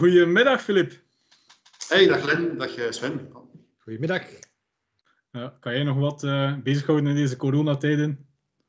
[0.00, 0.92] Goedemiddag, Filip.
[1.88, 3.28] Hey, dag Len, dag eh, Sven.
[3.78, 4.22] Goedemiddag.
[5.32, 8.26] Ja, kan jij nog wat uh, bezighouden in deze coronatijden?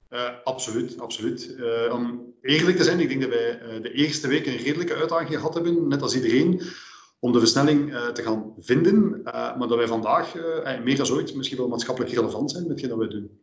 [0.09, 1.55] Uh, absoluut, absoluut.
[1.57, 5.29] Uh, om eerlijk te zijn, ik denk dat wij de eerste week een redelijke uitdaging
[5.29, 6.61] gehad hebben, net als iedereen,
[7.19, 9.21] om de versnelling te gaan vinden.
[9.23, 10.33] maar dat wij vandaag
[10.83, 13.40] meer dan ooit misschien wel maatschappelijk relevant zijn met hetgeen dat wij doen.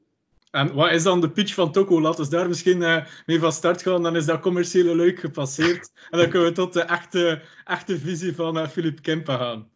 [0.51, 2.01] En wat is dan de pitch van Toko?
[2.01, 4.03] Laten we daar misschien uh, mee van start gaan.
[4.03, 5.91] Dan is dat commerciële leuk gepasseerd.
[6.11, 9.71] En dan kunnen we tot de echte, echte visie van uh, Philip Kempen gaan.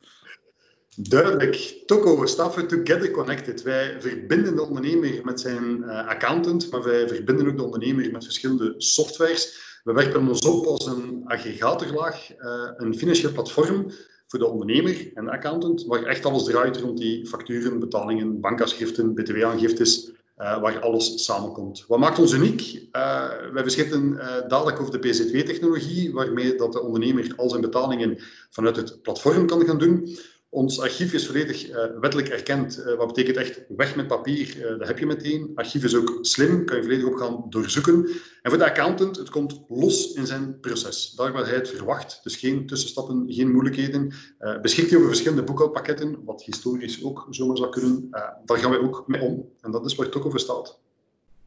[0.97, 1.83] Duidelijk.
[1.87, 3.63] Toko voor Together Connected.
[3.63, 8.25] Wij verbinden de ondernemer met zijn uh, accountant, maar wij verbinden ook de ondernemer met
[8.25, 9.71] verschillende softwares.
[9.85, 12.29] We werken ons op als een aggregatorlaag,
[12.77, 13.91] een financieel platform
[14.27, 19.15] voor de ondernemer en de accountant, waar echt alles draait rond die facturen, betalingen, bankafschriften,
[19.15, 21.85] btw-aangiftes, uh, waar alles samenkomt.
[21.89, 22.83] Wat maakt ons uniek?
[22.93, 28.19] Uh, wij beschikken uh, dadelijk over de PZ2-technologie, waarmee dat de ondernemer al zijn betalingen
[28.51, 30.17] vanuit het platform kan gaan doen.
[30.55, 32.79] Ons archief is volledig uh, wettelijk erkend.
[32.79, 34.57] Uh, wat betekent echt weg met papier?
[34.57, 35.53] Uh, dat heb je meteen.
[35.55, 38.09] Archief is ook slim, kan je volledig op gaan doorzoeken.
[38.43, 41.11] En voor de accountant, het komt los in zijn proces.
[41.11, 42.21] Daar waar hij het verwacht.
[42.23, 44.15] Dus geen tussenstappen, geen moeilijkheden.
[44.63, 48.09] beschikt hij over verschillende boekhoudpakketten, wat historisch ook zomaar zou kunnen.
[48.45, 49.49] daar gaan wij ook mee om.
[49.61, 50.81] En dat is waar het ook over staat.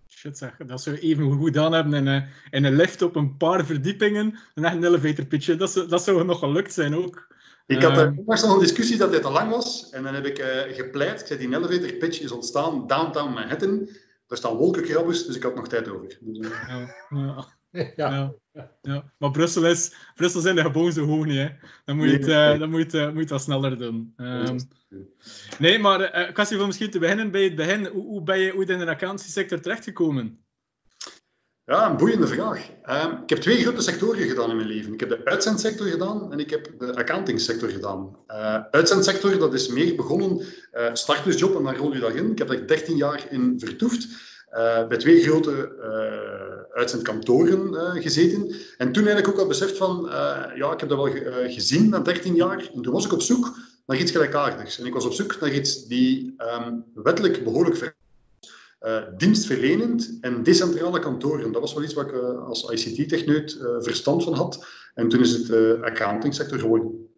[0.09, 3.37] Shit zeg, dat zou even goed gedaan hebben in een, in een lift op een
[3.37, 4.39] paar verdiepingen.
[4.53, 5.57] Een echt een elevator pitch.
[5.57, 7.33] Dat, dat zou nog gelukt zijn ook.
[7.65, 9.89] Ik had uh, nog een discussie dat dit te lang was.
[9.89, 11.21] En dan heb ik uh, gepleit.
[11.21, 13.89] Ik zei, die elevator pitch is ontstaan downtown Manhattan.
[14.27, 16.17] Daar staan wolkenkrabbers, dus ik had nog tijd over.
[16.21, 16.49] Dus, uh...
[16.67, 17.45] ja, ja.
[17.95, 18.33] ja.
[18.51, 18.71] Ja.
[18.81, 19.11] ja.
[19.17, 21.37] Maar Brussel, is, Brussel zijn de gewoon zo hoog niet.
[21.37, 21.49] Hè.
[21.85, 24.13] Dan moet je het, uh, dan moet je het, moet je wat sneller doen.
[24.17, 24.57] Um,
[25.59, 27.85] nee, maar uh, Cassie, van misschien te beginnen bij het begin.
[27.85, 30.44] Hoe, hoe ben je hoe in de accountancy-sector terechtgekomen?
[31.65, 32.69] Ja, een boeiende vraag.
[32.89, 34.93] Um, ik heb twee grote sectoren gedaan in mijn leven.
[34.93, 38.17] Ik heb de uitzendsector gedaan en ik heb de accountingsector gedaan.
[38.27, 40.39] Uh, uitzendsector, dat is meer begonnen,
[40.73, 42.31] uh, startersjob en daar rol je dat in.
[42.31, 44.07] Ik heb daar 13 jaar in vertoefd.
[44.51, 45.75] Uh, bij twee grote
[46.73, 48.55] uitzendkantoren gezeten.
[48.77, 50.09] En toen eigenlijk ook al beseft van,
[50.55, 51.13] ja, ik heb dat wel
[51.47, 52.69] gezien na 13 jaar.
[52.73, 54.79] En toen was ik op zoek naar iets gelijkaardigs.
[54.79, 57.95] En ik was op zoek naar iets die um, wettelijk behoorlijk ver
[58.81, 61.51] uh, dienstverlenend en decentrale kantoren.
[61.51, 64.67] Dat was wel iets waar ik uh, als ICT-techneut uh, verstand van had.
[64.93, 67.09] En toen is het de accountingsector geworden.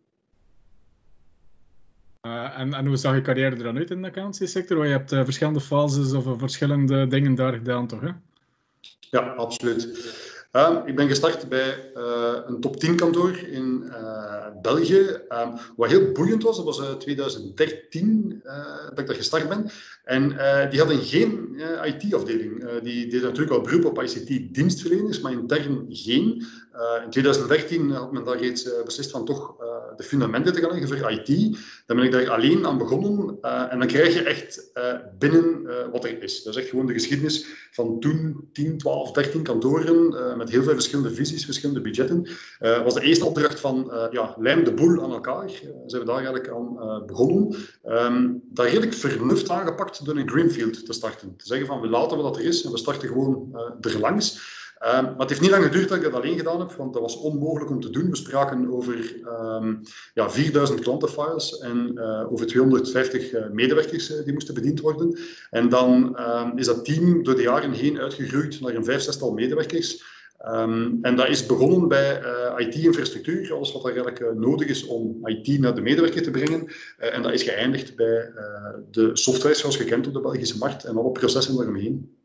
[2.22, 4.86] en, en, hoe zag je carrière er dan uit in de accountingsector?
[4.86, 8.02] Je hebt verschillende fases of verschillende dingen daar gedaan, toch?
[8.02, 8.10] Hè?
[9.00, 10.37] Ja, absoluut.
[10.86, 14.98] Ik ben gestart bij uh, een top 10 kantoor in uh, België.
[14.98, 18.42] Um, wat heel boeiend was, dat was uh, 2013
[18.90, 19.70] dat ik daar gestart ben.
[20.04, 20.28] En
[20.70, 22.82] die hadden geen IT-afdeling.
[22.84, 26.46] die deden natuurlijk wel beroep op ICT-dienstverleners, maar intern geen.
[27.04, 29.56] in 2013 had men daar reeds beslist van toch
[29.98, 31.58] de fundamenten te gaan leggen voor IT.
[31.86, 33.38] Dan ben ik daar alleen aan begonnen.
[33.42, 34.72] en dan krijg je echt
[35.20, 36.44] binnen wat er is.
[36.44, 40.74] Dat is echt gewoon de geschiedenis van toen 10, 12, 13 kantoren met heel veel
[40.74, 42.28] verschillende visies, verschillende budgetten.
[42.60, 45.50] Was de eerste opdracht van ja, lijm de boel aan elkaar.
[45.86, 47.56] Zijn we daar eigenlijk aan begonnen.
[47.86, 51.36] Um, dat redelijk vernuft aangepakt door een greenfield te starten.
[51.38, 54.56] Te zeggen van we laten wat er is en we starten gewoon erlangs.
[54.82, 57.02] Um, maar het heeft niet lang geduurd dat ik dat alleen gedaan heb, want dat
[57.02, 58.10] was onmogelijk om te doen.
[58.10, 59.16] We spraken over
[59.62, 59.82] um,
[60.14, 65.20] ja, 4000 klantenfiles en uh, over 250 uh, medewerkers uh, die moesten bediend worden.
[65.50, 69.32] En dan um, is dat team door de jaren heen uitgegroeid naar een vijf, zestal
[69.32, 70.16] medewerkers.
[71.02, 72.22] En dat is begonnen bij
[72.58, 76.68] IT-infrastructuur, alles wat eigenlijk nodig is om IT naar de medewerker te brengen.
[76.98, 78.32] En dat is geëindigd bij
[78.92, 82.17] de software zoals gekend op de Belgische markt en alle processen daaromheen.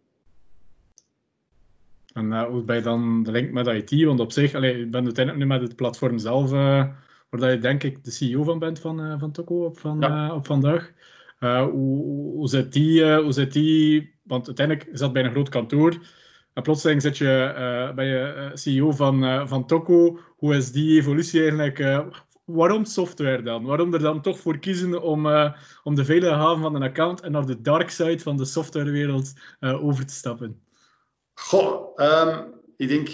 [2.12, 4.04] En hoe ben je dan de link met IT?
[4.04, 7.82] Want op zich, allee, je bent uiteindelijk nu met het platform zelf, waar je denk
[7.82, 10.34] ik de CEO van bent van, van Toko op, van, ja.
[10.34, 10.92] op vandaag.
[11.38, 12.02] hoe,
[12.34, 15.98] hoe, zit die, hoe zit die, want uiteindelijk dat bij een groot kantoor.
[16.52, 20.18] En plotseling zit je, uh, ben je CEO van, uh, van Toko.
[20.36, 21.78] Hoe is die evolutie eigenlijk?
[21.78, 22.06] Uh,
[22.44, 23.64] waarom software dan?
[23.64, 25.26] Waarom er dan toch voor kiezen om,
[25.82, 29.32] om de veilige haven van een account en naar de dark side van de softwarewereld
[29.60, 30.60] over te stappen?
[31.34, 33.08] Goh, um, ik denk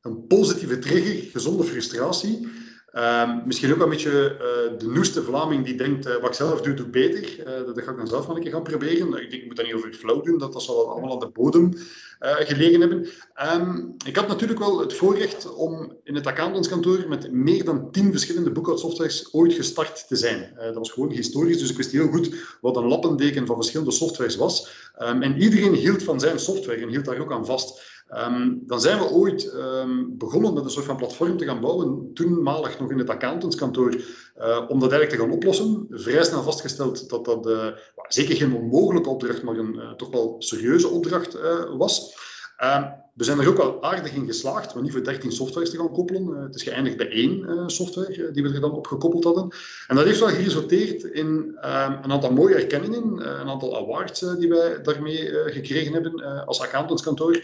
[0.00, 2.48] een positieve trigger, gezonde frustratie.
[2.96, 6.60] Um, misschien ook een beetje uh, de noeste Vlaming die denkt, uh, wat ik zelf
[6.60, 7.38] doe, doe beter.
[7.38, 9.22] Uh, dat ga ik dan zelf wel een keer gaan proberen.
[9.22, 11.28] Ik denk, ik moet dat niet over flauw doen, dat dat zal allemaal aan de
[11.28, 11.72] bodem
[12.18, 13.08] gelegen hebben.
[13.54, 18.10] Um, ik had natuurlijk wel het voorrecht om in het accountantskantoor met meer dan tien
[18.10, 20.52] verschillende boekhoudsoftwares ooit gestart te zijn.
[20.56, 24.36] dat was gewoon historisch, dus ik wist heel goed wat een lappendeken van verschillende softwares
[24.36, 24.70] was.
[24.98, 27.93] Um, en iedereen hield van zijn software en hield daar ook aan vast.
[28.14, 32.10] Ehm, dan zijn we ooit ehm, begonnen met een soort van platform te gaan bouwen,
[32.12, 35.86] toenmalig nog in het accountantskantoor, uh, om dat eigenlijk te gaan oplossen.
[35.90, 37.66] Vrij snel vastgesteld dat dat uh,
[38.08, 41.38] zeker geen onmogelijke opdracht, maar een uh, toch wel serieuze opdracht
[41.76, 42.16] was.
[42.56, 45.76] Ehm, we zijn er ook wel aardig in geslaagd, maar niet voor 13 softwares te
[45.76, 46.26] gaan koppelen.
[46.26, 49.48] het is geëindigd bij één software die we er dan op gekoppeld hadden.
[49.88, 51.26] En dat heeft wel geresulteerd in
[51.60, 57.40] een aantal mooie erkenningen, een aantal awards die wij daarmee gekregen hebben als accountantskantoor.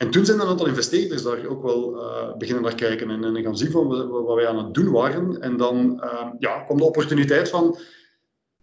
[0.00, 3.42] En toen zijn een aantal investeerders daar ook wel uh, beginnen naar kijken en, en
[3.42, 5.40] gaan zien van wat wij aan het doen waren.
[5.40, 7.78] En dan uh, ja, kwam de opportuniteit van,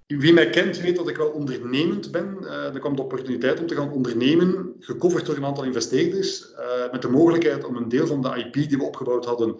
[0.08, 2.38] wie mij kent weet dat ik wel ondernemend ben.
[2.42, 6.46] Uh, er kwam de opportuniteit om te gaan ondernemen, gecoverd door een aantal investeerders,
[6.92, 9.56] met de mogelijkheid om een deel van de IP die we opgebouwd hadden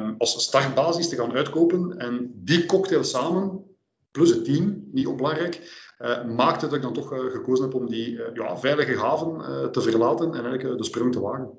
[0.00, 1.98] um, als startbasis te gaan uitkopen.
[1.98, 3.64] En die cocktail samen,
[4.10, 7.88] plus het team, niet onbelangrijk, uh, maakte dat ik dan toch uh, gekozen heb om
[7.88, 11.50] die uh, ja, veilige haven te verlaten en eigenlijk de sprong te wagen.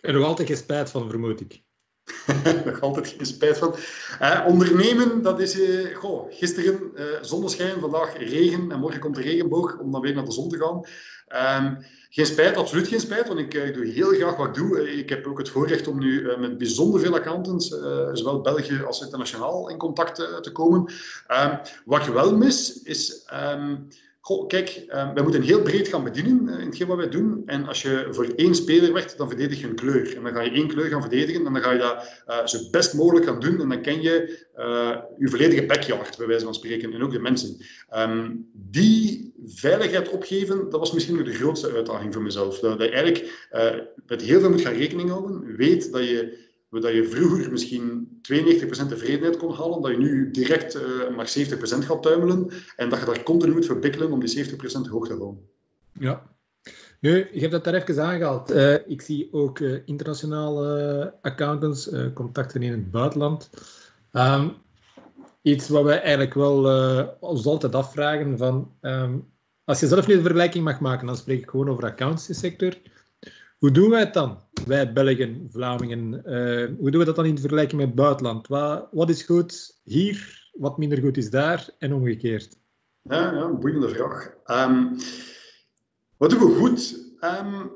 [0.00, 1.62] En nog altijd geen spijt van, vermoed ik.
[2.64, 3.74] nog altijd geen spijt van.
[4.46, 5.58] ondernemen, dat is
[5.94, 10.32] goh, gisteren zonneschijn, vandaag regen en morgen komt de regenboog om dan weer naar de
[10.32, 10.84] zon te gaan.
[11.26, 11.74] Ehm,
[12.16, 14.98] geen spijt, absoluut geen spijt, want ik, ik, doe heel graag wat ik doe.
[14.98, 17.68] Ik heb ook het voorrecht om nu uh, met bijzonder veel accountants,
[18.12, 20.92] zowel België als internationaal, in contact te komen.
[21.28, 23.88] Um, wat je wel mis, is um,
[24.46, 27.42] Kijk, um, wij moeten heel breed gaan bedienen uh, in hetgeen wat wij doen.
[27.46, 30.16] En als je voor één speler werkt, dan verdedig je een kleur.
[30.16, 32.58] En dan ga je één kleur gaan verdedigen en dan ga je dat uh, zo
[32.70, 33.60] best mogelijk gaan doen.
[33.60, 37.20] En dan ken je uh, je volledige backyard, bij wijze van spreken, en ook de
[37.20, 37.56] mensen.
[37.96, 42.58] Um, die veiligheid opgeven, dat was misschien nog de grootste uitdaging voor mezelf.
[42.58, 43.48] Dat, dat je eigenlijk
[44.06, 45.56] met heel veel moet gaan rekening houden.
[45.56, 50.76] Weet dat je dat je vroeger misschien 92% tevredenheid kon halen, dat je nu direct
[50.76, 54.50] uh, maar 70% gaat tuimelen en dat je daar continu moet verbikkelen om die 70%
[54.90, 55.48] hoog te houden.
[55.92, 56.34] Ja.
[57.00, 58.52] Nu, je hebt dat daar even aangehaald.
[58.52, 63.50] Uh, ik zie ook uh, internationale accountants, contacten in het buitenland.
[64.12, 64.52] Um,
[65.42, 66.58] iets wat wij eigenlijk wel
[67.20, 68.72] ons altijd afvragen van...
[68.80, 69.34] Um,
[69.64, 72.74] als je zelf nu de vergelijking mag maken, dan spreek ik gewoon over de accountancy-sector.
[73.58, 76.22] Hoe doen wij het dan, wij Belgen, Vlamingen?
[76.24, 78.46] Uh, hoe doen we dat dan in vergelijking met het buitenland?
[78.46, 82.56] Wat, wat is goed hier, wat minder goed is daar en omgekeerd?
[83.02, 84.34] Ja, ja een boeiende vraag.
[84.46, 84.96] Um,
[86.16, 86.98] wat doen we goed?
[87.20, 87.72] Um,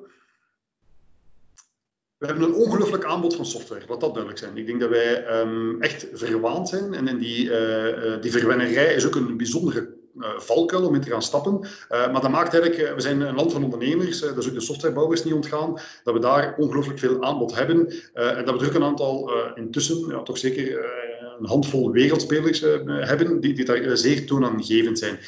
[2.16, 4.56] we hebben een ongelooflijk aanbod van software, laat dat duidelijk zijn.
[4.56, 9.06] Ik denk dat wij um, echt verwaand zijn en, en die, uh, die verwennerij is
[9.06, 9.99] ook een bijzondere
[10.36, 11.60] valkuil om in te gaan stappen.
[11.62, 14.54] Uh, maar dat maakt eigenlijk, uh, we zijn een land van ondernemers, dat is ook
[14.54, 15.74] de softwarebouwers niet ontgaan,
[16.04, 17.88] dat we daar ongelooflijk veel aanbod hebben.
[18.12, 20.84] en dat we er ook een aantal intussen, ja, toch zeker
[21.38, 25.18] een handvol wereldspelers hebben, die, die daar zeer toonaangevend zijn.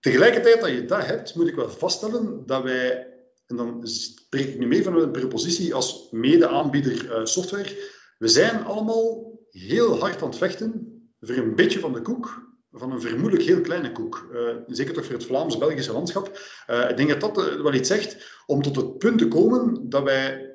[0.00, 3.06] Tegelijkertijd dat je dat hebt, moet ik wel vaststellen dat wij,
[3.46, 9.38] en dan spreek ik nu mee van een propositie als mede-aanbieder software, we zijn allemaal
[9.50, 13.60] heel hard aan het vechten voor een beetje van de koek van een vermoedelijk heel
[13.60, 14.28] kleine koek.
[14.32, 16.40] Uh, zeker toch voor het Vlaams-Belgische landschap.
[16.70, 19.90] Uh, ik denk dat dat uh, wel iets zegt om tot het punt te komen
[19.90, 20.50] dat wij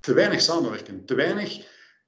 [0.00, 1.04] te weinig samenwerken.
[1.04, 1.66] Te weinig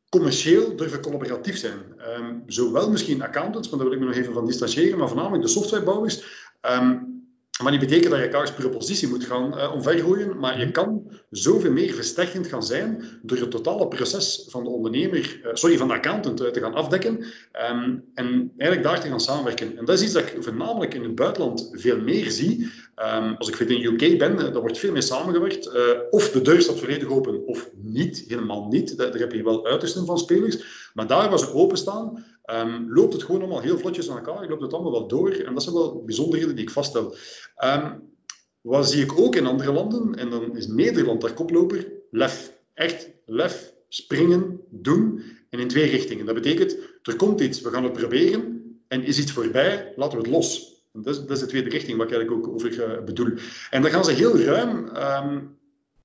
[0.08, 1.78] commercieel durven collaboratief zijn.
[2.18, 5.42] Um, zowel misschien accountants, maar daar wil ik me nog even van distancieren, maar voornamelijk
[5.42, 6.48] de softwarebouwers.
[6.62, 7.15] Um,
[7.62, 11.72] maar niet betekent dat je elkaars propositie moet gaan uh, omvergooien, maar je kan zoveel
[11.72, 15.94] meer versterkend gaan zijn door het totale proces van de ondernemer, uh, sorry, van de
[15.94, 17.24] accountant uh, te gaan afdekken
[17.70, 19.78] um, en eigenlijk daar te gaan samenwerken.
[19.78, 22.70] En dat is iets dat ik voornamelijk in het buitenland veel meer zie.
[23.14, 25.70] Um, als ik in de UK ben, daar wordt veel meer samengewerkt.
[26.10, 28.96] of de deur staat volledig open, of niet, helemaal niet.
[28.96, 30.90] Daar, daar heb je wel uitersten van spelers.
[30.94, 34.62] Maar daar waar ze openstaan, Um, loopt het gewoon allemaal heel vlotjes aan elkaar, loopt
[34.62, 35.30] het allemaal wel door.
[35.30, 37.16] En dat zijn wel bijzonderheden die ik vaststel.
[37.64, 38.14] Um,
[38.60, 42.54] wat zie ik ook in andere landen, en dan is Nederland daar koploper, lef.
[42.74, 45.22] Echt lef, springen, doen.
[45.50, 46.26] En in twee richtingen.
[46.26, 48.54] Dat betekent, er komt iets, we gaan het proberen.
[48.88, 50.74] En is iets voorbij, laten we het los.
[50.92, 53.32] Dat, is, dat is de tweede richting waar ik eigenlijk ook over uh, bedoel.
[53.70, 55.58] En dan gaan ze heel ruim um,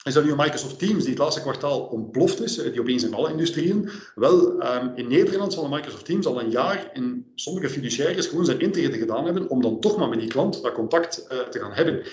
[0.03, 3.13] is dat nu Microsoft Teams, die het laatste kwartaal ontploft is, eh, die opeens in
[3.13, 3.89] alle industrieën.
[4.15, 8.59] Wel, um, in Nederland zal Microsoft Teams al een jaar in sommige fiduciaires gewoon zijn
[8.59, 11.73] intrede gedaan hebben om dan toch maar met die klant dat contact uh, te gaan
[11.73, 11.93] hebben.
[11.95, 12.03] Um,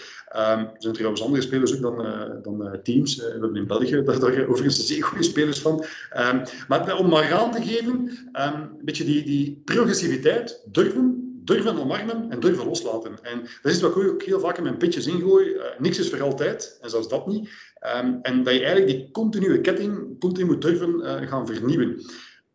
[0.59, 3.16] er zijn trouwens andere spelers ook dan, uh, dan Teams.
[3.16, 5.85] we hebben in België daar, daar overigens zeer goede spelers van.
[6.16, 11.17] Um, maar om maar aan te geven, een beetje die, die progressiviteit durven
[11.49, 13.19] durven omarmen en durven loslaten.
[13.23, 15.47] En dat is wat ik ook heel vaak in mijn pitches ingooi.
[15.49, 17.49] Uh, niks is voor altijd, en zelfs dat niet.
[17.97, 22.00] Um, en dat je eigenlijk die continue ketting continu moet durven uh, gaan vernieuwen.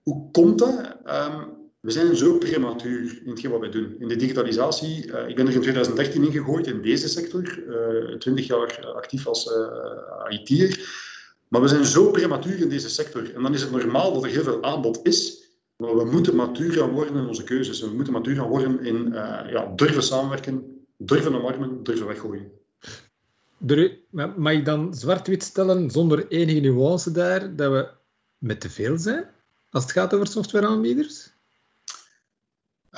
[0.04, 0.96] Hoe komt dat?
[1.06, 3.96] Um, we zijn zo prematuur in hetgeen wat wij doen.
[4.00, 7.64] In de digitalisatie, uh, ik ben er in 2013 ingegooid in deze sector,
[8.10, 9.50] uh, 20 jaar actief als
[10.30, 11.02] IT'er.
[11.48, 13.36] Maar we zijn zo prematuur in deze sector.
[13.36, 15.43] En dan is het normaal dat er heel veel aanbod is,
[15.76, 17.82] maar we moeten matuur gaan worden in onze keuzes.
[17.82, 19.12] We moeten matuur gaan worden in
[19.52, 22.52] ja, durven samenwerken, durven omarmen, durven weggooien.
[24.38, 27.90] Mag je dan zwart-wit stellen, zonder enige nuance daar, dat we
[28.38, 29.30] met te veel zijn
[29.70, 31.33] als het gaat over softwareaanbieders?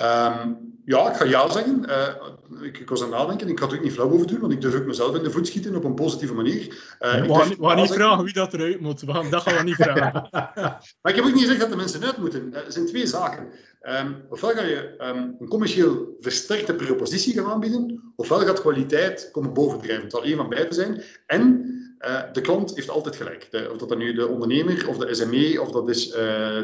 [0.01, 1.85] Um, ja, ik ga ja zeggen.
[1.89, 3.47] Uh, ik, ik, was aan het nadenken.
[3.47, 5.31] Ik ga er ook niet flauw over doen, want ik durf ook mezelf in de
[5.31, 6.61] voet schieten op een positieve manier.
[6.99, 9.01] Uh, we gaan niet vragen wie dat eruit moet.
[9.01, 10.27] We gaan, dat gaan we niet vragen.
[11.01, 12.53] maar ik heb ook niet gezegd dat de mensen uit moeten.
[12.53, 13.47] Er zijn twee zaken.
[13.81, 19.53] Um, ofwel ga je um, een commercieel versterkte propositie gaan aanbieden, ofwel gaat kwaliteit komen
[19.53, 20.03] bovendrijven.
[20.03, 21.01] Het zal één van beide zijn.
[21.25, 21.65] En
[21.99, 23.47] uh, de klant heeft altijd gelijk.
[23.51, 26.15] De, of dat nu de ondernemer of de SME of dat is uh,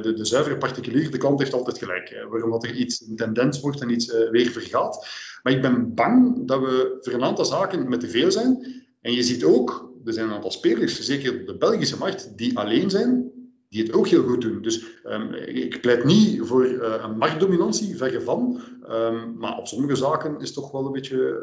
[0.01, 2.25] de, de zuivere particulier, de klant heeft altijd gelijk.
[2.29, 5.07] Waarom dat er iets een tendens wordt en iets weer vergaat.
[5.43, 8.83] Maar ik ben bang dat we voor een aantal zaken met te veel zijn.
[9.01, 12.89] En je ziet ook, er zijn een aantal spelers, zeker de Belgische markt, die alleen
[12.89, 13.31] zijn,
[13.69, 14.61] die het ook heel goed doen.
[14.61, 18.61] Dus um, ik pleit niet voor een marktdominantie, verre van.
[18.89, 21.39] Um, maar op sommige zaken is het toch wel een beetje...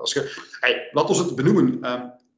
[0.00, 1.80] Als je, hey, het benoemen.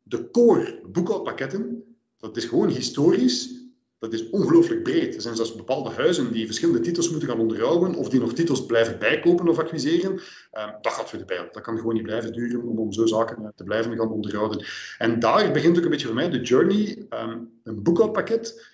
[0.06, 1.84] De core boekhoudpakketten,
[2.18, 3.62] dat is gewoon historisch,
[3.98, 5.14] dat is ongelooflijk breed.
[5.14, 8.66] Er zijn zelfs bepaalde huizen die verschillende titels moeten gaan onderhouden of die nog titels
[8.66, 10.12] blijven bijkopen of acquiseren.
[10.12, 11.48] Uh, dat gaat voor de pijl.
[11.52, 14.66] Dat kan gewoon niet blijven duren om, om zo zaken te blijven gaan onderhouden.
[14.98, 17.06] En daar begint ook een beetje voor mij de journey.
[17.10, 18.72] Um, een boekhoudpakket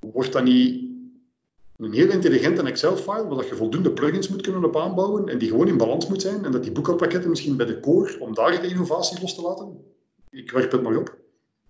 [0.00, 0.84] wordt dan niet
[1.76, 5.68] een heel intelligente Excel-file, waar je voldoende plugins moet kunnen op aanbouwen en die gewoon
[5.68, 8.68] in balans moet zijn en dat die boekhoudpakketten misschien bij de core, om daar de
[8.68, 9.94] innovatie los te laten,
[10.30, 11.16] ik werp het maar op.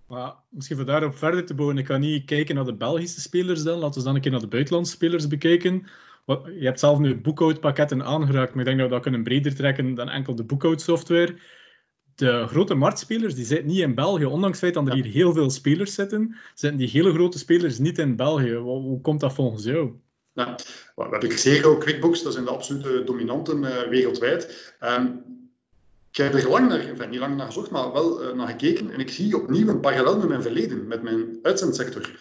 [0.07, 3.63] Maar misschien voor daarop verder te bouwen, ik ga niet kijken naar de Belgische spelers
[3.63, 3.79] dan.
[3.79, 5.87] Laten we dan een keer naar de buitenlandse spelers bekijken.
[6.25, 9.93] Je hebt zelf nu boekhoudpakketten aangeraakt, maar ik denk dat we dat kunnen breder trekken
[9.93, 11.35] dan enkel de boekhoudsoftware.
[12.15, 15.33] De grote marktspelers die zitten niet in België, ondanks het feit dat er hier heel
[15.33, 18.55] veel spelers zitten, zitten die hele grote spelers niet in België.
[18.55, 19.91] Hoe, komt dat volgens jou?
[20.33, 20.55] Nou,
[20.95, 24.75] we hebben Xero, QuickBooks, dat zijn de absolute dominanten uh, wereldwijd.
[24.83, 25.23] Um,
[26.17, 28.91] ik heb er lang naar, niet lang naar gezocht, maar wel uh, naar gekeken.
[28.91, 32.19] En ik zie opnieuw een parallel met mijn verleden, met mijn uitzendsector.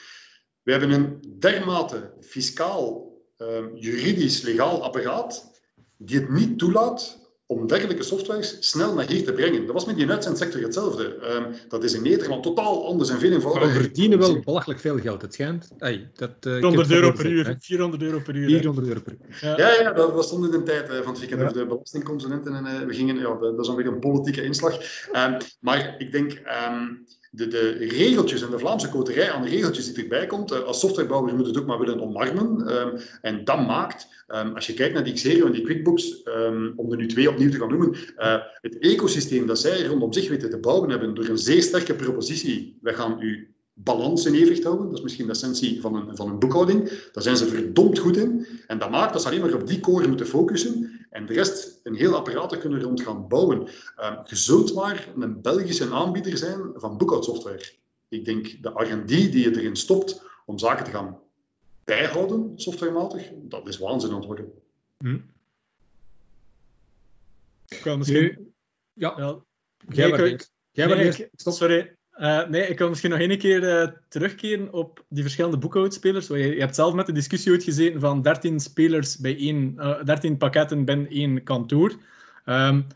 [0.63, 5.61] We hebben een dermate fiscaal, uh, juridisch, legaal apparaat
[5.97, 9.67] die het niet toelaat om dergelijke softwares snel naar hier te brengen.
[9.67, 11.35] Dat was met die uitzendsector hetzelfde.
[11.35, 13.69] Um, dat is in Nederland totaal anders en veel eenvoudiger.
[13.69, 15.69] we verdienen wel belachelijk veel geld, het schijnt.
[15.79, 17.57] Hey, dat, uh, 400 euro per uur.
[17.61, 18.49] 400 euro per uur.
[18.49, 19.39] 400 euro per uur.
[19.41, 21.47] Ja, ja, ja dat, was stond in de tijd uh, van het weekend ja.
[21.47, 22.55] over de belastingconsumenten.
[22.55, 24.79] En uh, we gingen, ja, dat, is dan weer een politieke inslag.
[25.13, 26.43] Um, maar ik denk...
[26.71, 30.51] Um, de, de, regeltjes en de Vlaamse coterij aan de regeltjes die erbij komt.
[30.51, 32.77] Eh, als softwarebouwer moet het ook maar willen omarmen.
[32.81, 36.73] Um, en dat maakt, um, als je kijkt naar die Xero en die QuickBooks, um,
[36.77, 40.29] om er nu twee opnieuw te gaan noemen, uh, het ecosysteem dat zij rondom zich
[40.29, 42.79] weten te bouwen hebben door een zeer sterke propositie.
[42.81, 44.87] Wij gaan u balans in evenwicht houden.
[44.87, 46.89] Dat is misschien de essentie van een, van een boekhouding.
[47.13, 48.47] Daar zijn ze verdomd goed in.
[48.67, 51.81] En dat maakt dat ze alleen maar op die core moeten focussen en de rest
[51.83, 53.69] een heel apparaat kunnen rond gaan bouwen.
[53.99, 57.73] Uh, je zult maar een Belgische aanbieder zijn van boekhoudsoftware.
[58.09, 61.21] Ik denk de R&D die je erin stopt om zaken te gaan
[61.85, 64.53] bijhouden, softwarematig, dat is waanzin aan het worden.
[64.99, 65.19] Hm.
[67.69, 68.55] Ik kan misschien...
[68.93, 69.15] Ja.
[69.17, 69.39] ja.
[69.89, 74.73] Jij, jij, jij nee, Sorry, uh, nee, ik wil misschien nog één keer uh, terugkeren
[74.73, 76.27] op die verschillende boekhoudspelers.
[76.27, 80.05] Je, je hebt zelf met de discussie uitgezeten van 13 spelers bij één, uh, eh,
[80.05, 81.93] 13 pakketten binnen één kantoor.
[82.45, 82.87] Um,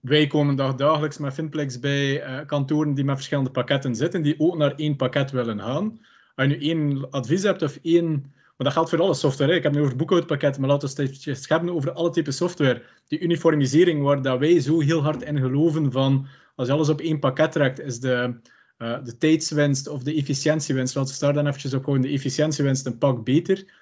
[0.00, 4.56] wij komen dag dagelijks met Finplex bij kantoren die met verschillende pakketten zitten, die ook
[4.56, 6.00] naar één pakket willen gaan.
[6.34, 9.50] Als je nu één advies hebt of één maar dat geldt voor alle software.
[9.50, 9.56] Hè.
[9.56, 12.82] Ik heb nu over boekhoudpakketten, maar laten we het hebben over alle typen software.
[13.08, 17.00] Die uniformisering waar dat wij zo heel hard in geloven van als je alles op
[17.00, 18.40] één pakket trekt, is de,
[18.78, 22.86] uh, de tijdswinst of de efficiëntiewinst, laten we daar dan eventjes op houden, de efficiëntiewinst
[22.86, 23.80] een pak beter.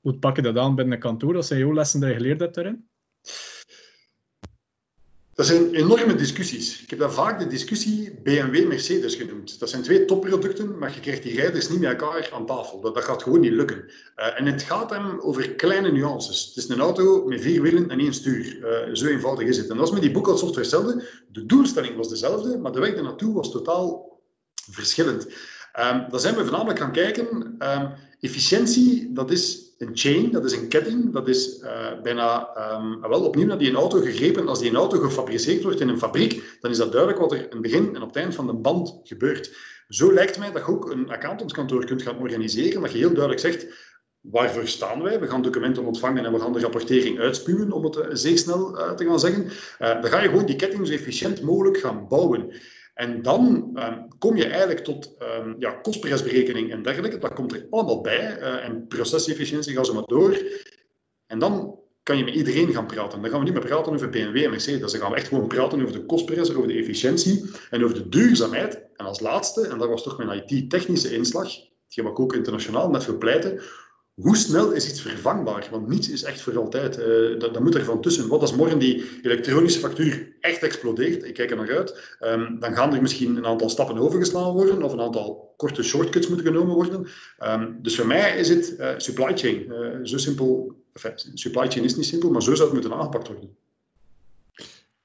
[0.00, 1.32] Hoe pak je dat aan binnen een kantoor?
[1.32, 2.88] Wat zijn jouw lessen die je geleerd hebt daarin?
[5.34, 6.82] Dat zijn enorme discussies.
[6.82, 9.58] Ik heb daar vaak de discussie BMW-Mercedes genoemd.
[9.58, 12.80] Dat zijn twee topproducten, maar je krijgt die rijders niet met elkaar aan tafel.
[12.80, 13.84] Dat, gaat gewoon niet lukken.
[14.16, 16.46] Uh, en het gaat hem over kleine nuances.
[16.46, 18.58] Het is een auto met vier wielen en één stuur.
[18.88, 19.68] Uh, zo eenvoudig is het.
[19.68, 21.08] En dat was met die boekhoudsoftware hetzelfde.
[21.32, 24.18] De doelstelling was dezelfde, maar de weg ernaartoe was totaal
[24.70, 25.26] verschillend.
[25.80, 27.56] Um, dan zijn we voornamelijk gaan kijken.
[27.58, 33.00] Um, efficiëntie, dat is een chain, dat is een ketting, dat is uh, bijna um,
[33.00, 34.48] wel opnieuw naar die een auto gegrepen.
[34.48, 37.38] Als die een auto gefabriceerd wordt in een fabriek, dan is dat duidelijk wat er
[37.38, 39.56] in het begin en op het eind van de band gebeurt.
[39.88, 43.40] Zo lijkt mij dat je ook een accountantskantoor kunt gaan organiseren, dat je heel duidelijk
[43.40, 43.66] zegt,
[44.20, 45.20] waarvoor staan wij?
[45.20, 49.04] We gaan documenten ontvangen en we gaan de rapportering uitspuwen, om het zeer snel te
[49.04, 49.48] gaan zeggen.
[49.78, 52.52] dan ga je gewoon die ketting zo efficiënt mogelijk gaan bouwen.
[52.94, 57.18] En dan ehm, kom je eigenlijk tot um, ja, kostprijsberekening en dergelijke.
[57.18, 58.38] Dat komt er allemaal bij.
[58.38, 60.38] Uh, en procesefficiëntie, gaan ze maar door.
[61.26, 63.20] En dan kan je met iedereen gaan praten.
[63.20, 64.92] Dan gaan we niet meer praten over BMW en Mercedes.
[64.92, 68.08] Dan gaan we echt gewoon praten over de kostprijs, over de efficiëntie en over de
[68.08, 68.82] duurzaamheid.
[68.96, 71.48] En als laatste, en dat was toch mijn IT-technische inslag,
[71.84, 73.60] hetgeen wat ik ook internationaal net veel pleiten,
[74.14, 75.68] hoe snel is iets vervangbaar?
[75.70, 76.98] Want niets is echt voor altijd.
[76.98, 77.04] Uh,
[77.38, 78.28] dat, dat, moet er van tussen.
[78.28, 81.24] Wat als morgen die elektronische factuur echt explodeert?
[81.24, 82.16] Ik kijk er naar uit.
[82.20, 86.28] Um, dan gaan er misschien een aantal stappen overgeslagen worden of een aantal korte shortcuts
[86.28, 87.08] moeten genomen worden.
[87.42, 89.64] Um, dus voor mij is het uh, supply chain.
[89.68, 90.82] Uh, zo simpel.
[90.92, 93.56] Enfin, supply chain is niet simpel, maar zo zou het moeten aangepakt worden.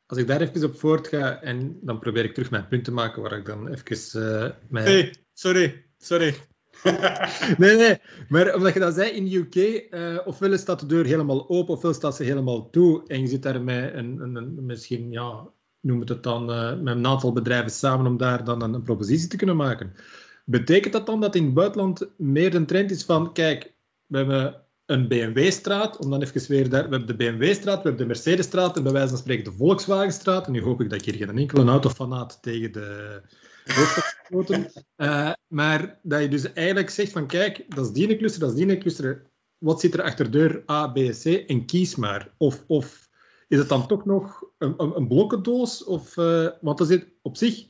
[0.06, 2.92] Als ik daar even op voort ga en dan probeer ik terug mijn punt te
[2.92, 4.56] maken waar ik dan even...
[4.68, 4.86] mijn...
[4.86, 6.36] Hey, sorry, sorry.
[7.58, 7.98] nee, nee.
[8.30, 11.74] Maar omdat je dat zei, in de UK, eh, ofwel staat de deur helemaal open,
[11.74, 13.04] ofwel staat ze helemaal toe.
[13.08, 15.48] En je zit daar met een, een, misschien, ja,
[15.80, 19.38] noem het dan, uh, met een aantal bedrijven samen om daar dan een, propositie te
[19.38, 19.94] kunnen maken.
[20.46, 23.74] Betekent dat dan dat in het buitenland meer een trend is van, kijk,
[24.06, 27.98] we hebben een BMW-straat, om dan even weer daar, we hebben de BMW-straat, we hebben
[27.98, 30.46] de Mercedes-straat en bij wijze van spreken de Volkswagen-straat.
[30.46, 33.22] En nu hoop ik dat ik hier geen enkele autofanaat tegen de
[34.98, 38.66] uh, maar dat je dus eigenlijk zegt van kijk, dat is die cluster, dat is
[38.66, 39.28] die cluster.
[39.58, 41.26] Wat zit er achter deur A, B, C?
[41.26, 42.34] En kies maar.
[42.38, 43.10] Of, of
[43.48, 45.84] is het dan toch nog een, een, een blokkendoos?
[45.84, 47.68] Of, uh, want dat zit op zich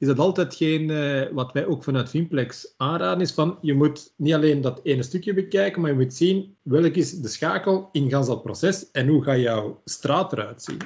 [0.00, 4.12] is dat altijd geen, uh, wat wij ook vanuit Vimplex aanraden, is van je moet
[4.16, 8.10] niet alleen dat ene stukje bekijken, maar je moet zien welk is de schakel in
[8.10, 10.78] gans dat proces en hoe gaat jouw straat eruit zien.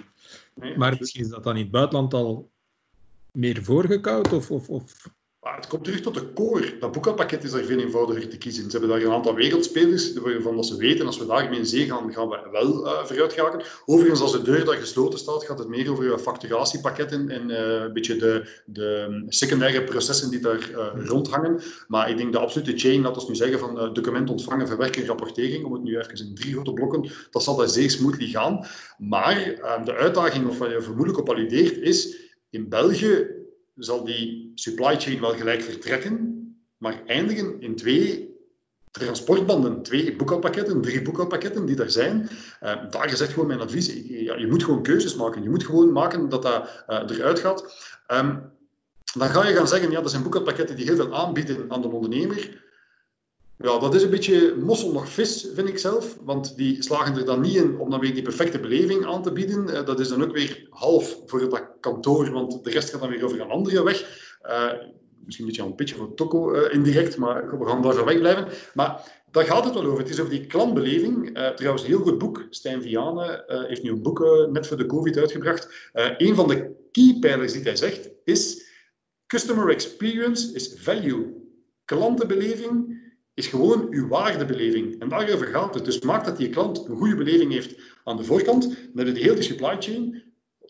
[0.76, 2.52] maar misschien is dat dan in het buitenland al
[3.34, 4.32] meer voorgekoud?
[4.32, 4.82] Of, of, of...
[5.40, 6.78] het komt terug tot de core.
[6.78, 8.70] Dat boekhoudpakket is daar veel eenvoudiger te kiezen.
[8.70, 11.86] Ze hebben daar een aantal wereldspelers waarvan dat ze weten, als we daarmee in zee
[11.86, 13.82] gaan, gaan we wel uh, vooruit.
[13.84, 17.92] Overigens, als de deur daar gesloten staat, gaat het meer over facturatiepakketten en uh, een
[17.92, 21.60] beetje de, de secundaire processen die daar uh, rondhangen.
[21.88, 25.64] Maar ik denk de absolute chain, laten we nu zeggen, van document ontvangen, verwerking, rapportering,
[25.64, 28.66] om het nu even in drie grote blokken, dat zal daar zeer smoothly gaan.
[28.98, 29.34] Maar
[29.84, 32.22] de uitdaging, of wat je vermoedelijk op alludeert, is
[32.54, 33.26] in België
[33.76, 36.42] zal die supply chain wel gelijk vertrekken,
[36.76, 38.32] maar eindigen in twee
[38.90, 42.28] transportbanden, twee boekhoudpakketten, drie boekhoudpakketten die er zijn.
[42.62, 43.86] Uh, daar is echt gewoon mijn advies.
[44.04, 45.42] Ja, je moet gewoon keuzes maken.
[45.42, 47.74] Je moet gewoon maken dat dat uh, eruit gaat.
[48.12, 48.52] Um,
[49.18, 51.88] dan ga je gaan zeggen, ja, dat zijn boekhoudpakketten die heel veel aanbieden aan de
[51.88, 52.64] ondernemer.
[53.58, 56.18] Ja, dat is een beetje mossel nog vis, vind ik zelf.
[56.20, 59.32] Want die slagen er dan niet in om dan weer die perfecte beleving aan te
[59.32, 59.68] bieden.
[59.68, 63.10] Uh, dat is dan ook weer half voor dat kantoor, want de rest gaat dan
[63.10, 64.28] weer over een andere weg.
[64.42, 64.72] Uh,
[65.24, 68.48] misschien een beetje een pitje voor Toko uh, indirect, maar we gaan daar zo wegblijven.
[68.74, 69.98] Maar daar gaat het wel over.
[69.98, 71.38] Het is over die klantbeleving.
[71.54, 72.46] trouwens, een heel goed boek.
[72.50, 75.90] Stijn Vianen heeft nu een boek net voor de COVID uitgebracht.
[75.92, 78.62] een van de keypijlers die hij zegt is...
[79.26, 81.42] Customer experience is value.
[81.84, 83.03] Klantenbeleving
[83.34, 85.00] is gewoon uw waardebeleving.
[85.00, 85.84] En daarover gaat het.
[85.84, 88.76] Dus maak dat die klant een goede beleving heeft aan de voorkant.
[88.92, 90.22] Dan de hele supply chain.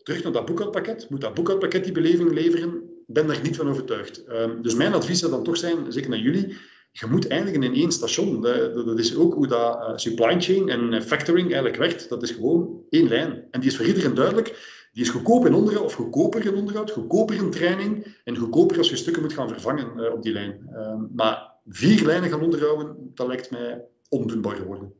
[0.03, 1.09] Terug naar dat boekhoudpakket.
[1.09, 2.83] Moet dat boekhoudpakket die beleving leveren?
[3.07, 4.23] Ben daar niet van overtuigd.
[4.29, 6.57] Um, dus mijn advies zou dan toch zijn, zeker naar jullie,
[6.91, 8.41] je moet eindigen in één station.
[8.41, 12.09] Dat, dat is ook hoe dat uh, supply chain en uh, factoring eigenlijk werkt.
[12.09, 13.47] Dat is gewoon één lijn.
[13.51, 14.47] En die is voor iedereen duidelijk.
[14.93, 18.89] Die is goedkoop in onderhoud, of goedkoper in onderhoud, goedkoper in training en goedkoper als
[18.89, 20.69] je stukken moet gaan vervangen uh, op die lijn.
[20.73, 24.93] Uh, maar vier lijnen gaan onderhouden, dat lijkt mij ondoenbaar geworden.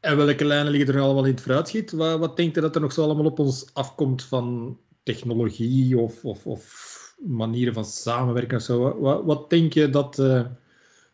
[0.00, 1.92] En welke lijnen liggen er allemaal in het vooruitschiet?
[1.92, 6.24] Wat, wat denkt u dat er nog zo allemaal op ons afkomt van technologie of,
[6.24, 8.98] of, of manieren van samenwerken of zo?
[9.00, 10.46] Wat, wat denk je dat uh,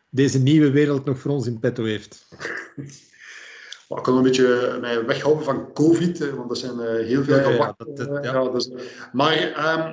[0.09, 2.27] deze nieuwe wereld nog voor ons in petto heeft?
[3.89, 7.75] ik kan een beetje mij weghouden van COVID, want er zijn uh, heel veel ja,
[8.21, 8.49] ja, ja.
[8.49, 8.69] dus,
[9.11, 9.37] maar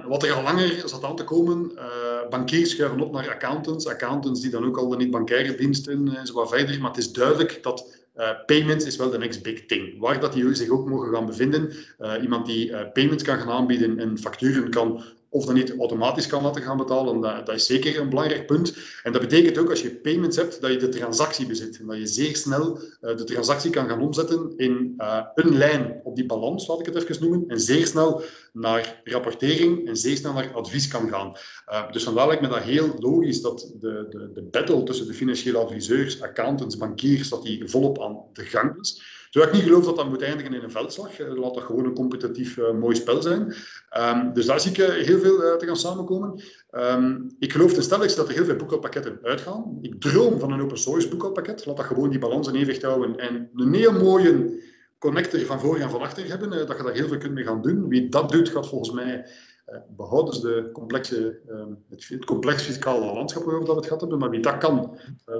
[0.03, 1.83] um, wat er al langer zat aan te komen, uh,
[2.31, 6.35] bankiers schuiven op naar accountants, accountants die dan ook al de niet-bankaire diensten en zo
[6.35, 9.99] wat verder, maar het is duidelijk dat uh, payments is wel de next big thing.
[9.99, 11.73] Waar dat die zich ook mogen gaan bevinden.
[11.99, 15.03] Uh, iemand die uh, payments kan gaan aanbieden en facturen kan
[15.33, 18.77] of dat niet automatisch kan laten gaan betalen, dat, dat, is zeker een belangrijk punt.
[19.03, 21.79] En dat betekent ook als je payments hebt, dat je de transactie bezit.
[21.79, 26.01] En dat je zeer snel uh, de transactie kan gaan omzetten in uh, een lijn
[26.05, 27.49] op die balans, laat ik het even noemen.
[27.49, 31.37] En zeer snel naar rapportering en zeer snel naar advies kan gaan.
[31.69, 35.15] Uh, dus vandaar lijkt me dat heel logisch dat de, de, de battle tussen de
[35.15, 39.21] financiële adviseurs, accountants, bankiers, dat die volop aan de gang is.
[39.33, 41.19] Terwijl ik niet geloof dat dat moet eindigen in een veldslag.
[41.19, 43.55] laat dat gewoon een competitief mooi spel zijn.
[43.89, 46.43] Ehm, dus daar zie ik heel veel te gaan samenkomen.
[46.71, 49.79] Ehm, ik geloof ten stelligste dat er heel veel boekhoudpakketten uitgaan.
[49.81, 51.67] Ik droom van een open source boekhoudpakket.
[51.67, 54.61] Laat dat gewoon die balans in evenwicht houden en een heel mooie
[54.99, 56.51] connector van voor en van achter hebben.
[56.51, 57.89] dat je daar heel veel kunt mee gaan doen.
[57.89, 59.27] Wie dat doet, gaat volgens mij
[59.69, 64.19] uh, behouden de complexe, uh, het, complex fiscale landschap waarover dat we het gehad hebben,
[64.19, 64.99] maar wie dat kan,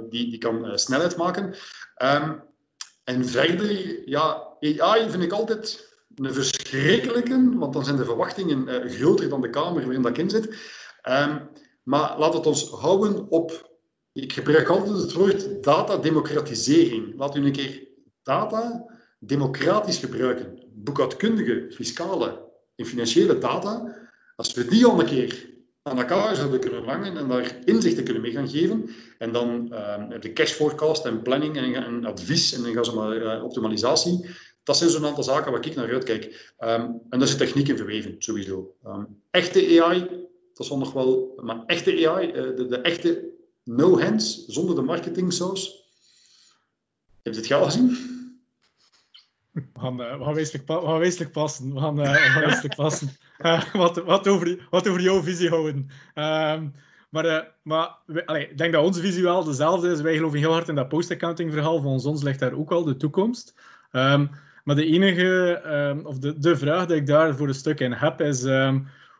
[0.09, 1.55] die, die kan snelheid maken.
[3.03, 9.29] En verder, ja, AI vind ik altijd een verschrikkelijke, want dan zijn de verwachtingen groter
[9.29, 10.45] dan de kamer waarin dat in zit.
[11.09, 11.49] Um,
[11.83, 13.71] maar laat het ons houden op,
[14.11, 17.17] ik gebruik altijd het woord data-democratisering.
[17.17, 17.87] Laat u een keer
[18.23, 18.85] data
[19.19, 20.67] democratisch gebruiken.
[20.73, 24.01] Boekhoudkundige, fiscale en financiële data
[24.35, 25.52] als we die al een keer
[25.83, 30.19] aan elkaar zouden kunnen hangen en daar inzichten kunnen mee gaan geven, en dan uh,
[30.19, 34.29] de cash forecast en planning en, advies en dan gaan maar, uh, optimalisatie,
[34.63, 36.53] dat zijn zo'n aantal zaken waar ik naar uitkijk.
[36.59, 38.75] Um, en daar zit techniek in verweven, sowieso.
[38.85, 39.99] Um, echte AI,
[40.53, 41.39] dat is nog wel...
[41.41, 43.29] Maar echte AI, uh, de, de, echte
[43.63, 45.91] no-hands, zonder de marketing saus.
[47.21, 47.97] Heb je het al gezien?
[49.51, 51.73] We gaan, gaan, wezenlijk, we gaan passen.
[51.73, 53.17] We gaan wezenlijk passen.
[53.41, 55.89] Uh, wat, wat, over, wat over jouw visie houden.
[56.15, 56.73] Um,
[57.09, 60.01] maar maar we, allee, ik denk dat onze visie wel dezelfde is.
[60.01, 61.81] Wij geloven heel hard in dat post-accounting verhaal.
[61.81, 63.59] Volgens ons ligt daar ook al de toekomst.
[63.91, 64.29] Um,
[64.63, 67.91] maar de enige, um, of de, de vraag die ik daar voor een stuk in
[67.93, 68.43] heb, is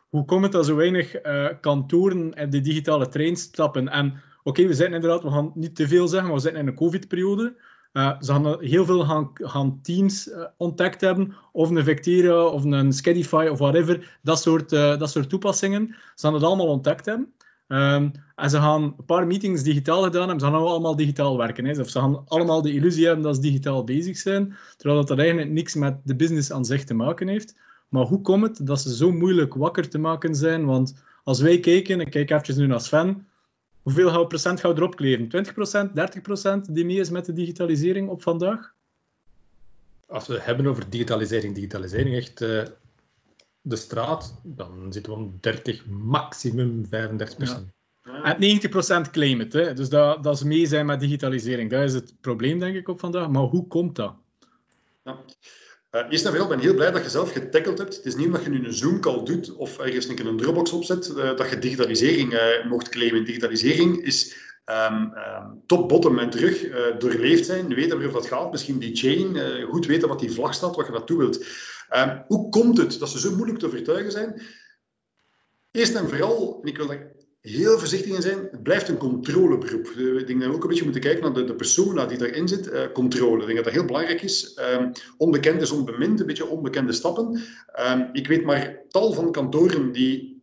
[0.08, 1.20] hoe komt het dat zo weinig
[1.60, 3.88] kantoren in de digitale trein stappen?
[3.88, 6.66] En oké, we zitten inderdaad, we gaan niet te veel zeggen, maar we zitten in
[6.66, 7.56] een covid-periode.
[7.94, 12.64] Uh, ze gaan heel veel gaan, gaan teams uh, ontdekt hebben, of een Vectera, of
[12.64, 15.86] een Skadify, of whatever, dat soort, uh, dat soort toepassingen.
[16.14, 17.32] Ze gaan het allemaal ontdekt hebben.
[17.68, 21.64] Um, en ze gaan een paar meetings digitaal gedaan hebben, ze gaan allemaal digitaal werken.
[21.64, 21.80] Hè.
[21.80, 25.50] Of ze gaan allemaal de illusie hebben dat ze digitaal bezig zijn, terwijl dat, eigenlijk
[25.50, 27.56] niks met de business aan zich te maken heeft.
[27.88, 30.64] Maar hoe komt het dat ze zo moeilijk wakker te maken zijn?
[30.64, 33.26] Want als wij kijken, ik kijk even nu naar Sven,
[33.84, 35.28] Hoeveel procent gaat erop kleven?
[35.28, 38.74] 20%, 30% die mee is met de digitalisering op vandaag?
[40.06, 42.62] Als we het hebben over digitalisering, digitalisering, echt uh,
[43.60, 46.88] de straat, dan zitten we om 30, maximum 35%.
[48.02, 48.36] Ja.
[48.36, 48.60] En
[49.06, 49.74] 90% claim het, hè?
[49.74, 51.70] dus dat, dat is mee zijn met digitalisering.
[51.70, 53.28] Dat is het probleem, denk ik, op vandaag.
[53.28, 54.14] Maar hoe komt dat?
[55.04, 55.24] Ja.
[55.94, 57.96] Uh, eerst en vooral ben ik heel blij dat je zelf getackled hebt.
[57.96, 61.08] Het is niet omdat je nu een Zoom-call doet of ergens een, een Dropbox opzet,
[61.08, 63.24] uh, dat je digitalisering uh, mocht claimen.
[63.24, 66.66] Digitalisering is um, um, top, bottom en terug
[66.98, 70.76] doorleefd zijn, weten waarover dat gaat, misschien die chain, goed weten wat die vlag staat,
[70.76, 71.46] wat je naartoe wilt.
[71.96, 74.42] Um, hoe komt het dat ze zo moeilijk te overtuigen zijn?
[75.70, 77.12] Eerst en vooral, en ik wil daar
[77.50, 78.48] heel voorzichtig in zijn.
[78.50, 79.86] Het blijft een controleberoep.
[79.86, 82.48] Ik denk dat we ook een beetje moeten kijken naar de, de persona die daarin
[82.48, 82.66] zit.
[82.66, 83.40] Uh, controle.
[83.40, 84.58] Ik denk dat dat heel belangrijk is.
[84.78, 87.42] Um, onbekend is onbemind, een beetje onbekende stappen.
[87.90, 90.42] Um, ik weet maar tal van kantoren die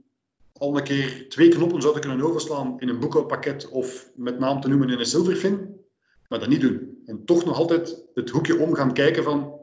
[0.53, 4.67] al een keer twee knoppen zouden kunnen overslaan in een boekhoudpakket of met naam te
[4.67, 5.79] noemen in een Silverfin,
[6.27, 7.01] maar dat niet doen.
[7.05, 9.59] En toch nog altijd het hoekje om gaan kijken van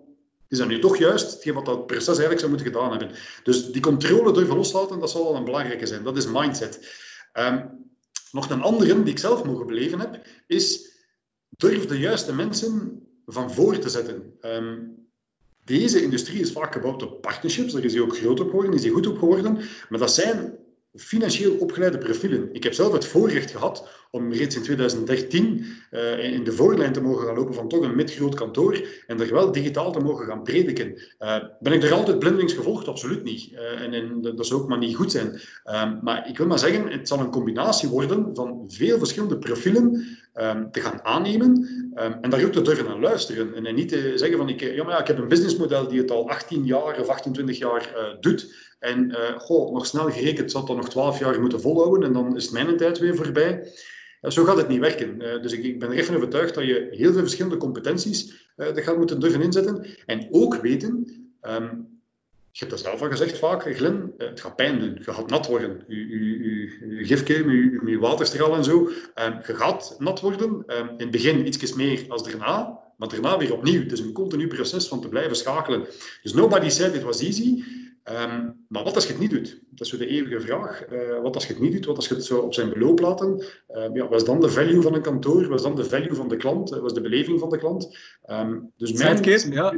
[0.49, 3.11] is dat nu toch juist hetgeen wat dat proces eigenlijk zou moeten gedaan hebben.
[3.43, 6.03] Dus die controle durven loslaten, dat zal wel een belangrijke zijn.
[6.03, 7.07] Dat is mindset.
[7.33, 7.87] Um,
[8.33, 10.97] nog een andere die ik zelf mogen beleven heb, is
[11.49, 14.39] durf de juiste mensen van voor te zetten.
[14.43, 14.97] Um,
[15.65, 18.83] deze industrie is vaak gebouwd op partnerships, daar is hij ook groot op geworden, is
[18.83, 19.55] hij goed op geworden,
[19.89, 20.59] maar dat zijn
[20.95, 22.49] financieel opgeleide profielen.
[22.53, 27.01] Ik heb zelf het voorrecht gehad om reeds in 2013 uh, in de voorlijn te
[27.01, 30.43] mogen gaan lopen van toch een midgroot kantoor en er wel digitaal te mogen gaan
[30.43, 31.03] prediken.
[31.19, 32.89] Uh, ben ik er altijd blindelings gevolgd?
[32.89, 33.53] Absoluut niet.
[33.53, 35.41] Uh, en, en, dat zou ook maar niet goed zijn.
[35.65, 40.07] Ehm, maar ik wil maar zeggen, het zal een combinatie worden van veel verschillende profielen
[40.35, 41.51] um, te gaan aannemen
[41.95, 43.55] um, en daar ook te durven aan luisteren.
[43.55, 46.01] En, en niet te zeggen van, ik, ja, maar ja, ik heb een businessmodel die
[46.01, 50.77] het al 18 jaar of 28 jaar doet en goh, nog snel gerekend zal dat
[50.77, 53.73] nog 12 jaar moeten volhouden en dan is mijn tijd weer voorbij.
[54.23, 55.23] Zo gaat het niet werken.
[55.23, 58.81] Uh, dus ik, ik, ben er van overtuigd dat je heel veel verschillende competenties dat
[58.81, 59.87] gaat moeten durven inzetten.
[60.07, 61.07] En ook weten,
[61.43, 61.89] um,
[62.51, 64.99] je hebt dat zelf al gezegd vaak, Glen, het gaat pijn doen.
[65.05, 65.85] Je gaat nat worden.
[65.87, 67.35] Je gifje,
[67.85, 68.79] je waterstraal en zo.
[68.79, 70.49] Um, je gaat nat worden.
[70.49, 73.81] Um, in het begin iets meer als daarna, maar daarna weer opnieuw.
[73.81, 75.87] Het is een continu proces van te blijven schakelen.
[76.23, 77.65] Dus nobody said it was easy.
[78.11, 79.61] Um, maar wat als je het niet doet?
[79.71, 80.93] Dat is zo de eeuwige vraag.
[80.93, 81.85] Uh, wat als je het niet doet?
[81.85, 83.23] Wat als je het zo op zijn beloop laat?
[83.23, 83.37] Uh,
[83.93, 85.49] ja, wat is dan de value van een kantoor?
[85.49, 86.71] Wat is dan de value van de klant?
[86.71, 87.99] Wat is de beleving van de klant?
[88.27, 89.53] Um, dus mijn...
[89.53, 89.75] ja,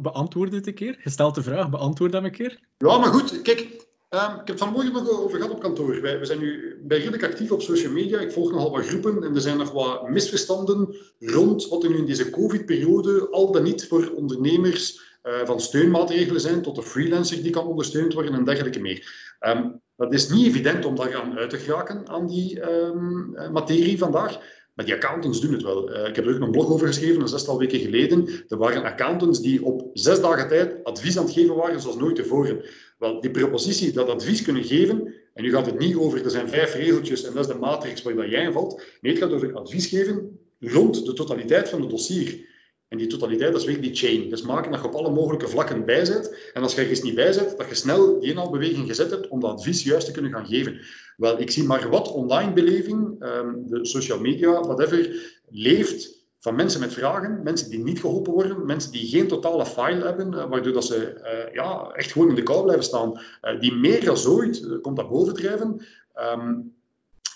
[0.00, 1.00] beantwoord dit een keer.
[1.04, 2.60] Je stelt de vraag, beantwoord dat een keer.
[2.76, 6.00] Ja, maar goed, kijk, Um, ik heb het vanmorgen nog over gehad op kantoor.
[6.00, 8.18] Wij, we zijn nu bij redelijk actief op social media.
[8.18, 11.96] Ik volg nogal wat groepen en er zijn nog wat misverstanden rond wat er nu
[11.96, 17.42] in deze COVID-periode al dan niet voor ondernemers uh, van steunmaatregelen zijn, tot de freelancer
[17.42, 19.34] die kan ondersteund worden en dergelijke meer.
[19.40, 23.98] Um, dat is niet evident om daar aan uit te geraken aan die um, materie
[23.98, 24.38] vandaag.
[24.74, 25.90] Maar die accountants doen het wel.
[25.90, 28.28] Uh, ik heb er ook een blog over geschreven, een zestal weken geleden.
[28.48, 32.16] Er waren accountants die op zes dagen tijd advies aan het geven waren zoals nooit
[32.16, 32.64] tevoren.
[32.98, 36.48] Wel, die propositie dat advies kunnen geven, en nu gaat het niet over, er zijn
[36.48, 38.82] vijf regeltjes en dat is de matrix waar jij in valt.
[39.00, 42.54] Nee, het gaat over advies geven rond de totaliteit van het dossier.
[42.88, 44.30] En die totaliteit, dat is weer die chain.
[44.30, 46.50] Dus maken dat je op alle mogelijke vlakken bijzet.
[46.52, 49.50] En als je ergens niet bijzet, dat je snel die inhaalbeweging gezet hebt om dat
[49.50, 50.80] advies juist te kunnen gaan geven.
[51.16, 56.80] Wel, ik zie maar wat online beleving, ehm, de social media, whatever, leeft van mensen
[56.80, 60.72] met vragen, mensen die niet geholpen worden, mensen die geen totale file hebben, uh, waardoor
[60.72, 64.26] dat ze uh, ja, echt gewoon in de kou blijven staan, uh, die meer dan
[64.26, 65.86] ooit, komt dat bovendrijven,
[66.34, 66.74] um,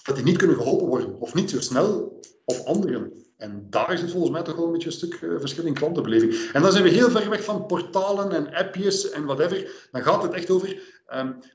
[0.03, 3.13] dat die niet kunnen geholpen worden, of niet zo snel, of anderen.
[3.41, 6.51] En daar het volgens mij toch wel een beetje een stuk verschil in klantenbeleving.
[6.53, 9.89] En dan zijn we heel ver weg van portalen en appjes en whatever.
[9.93, 10.99] Dan gaat het echt over...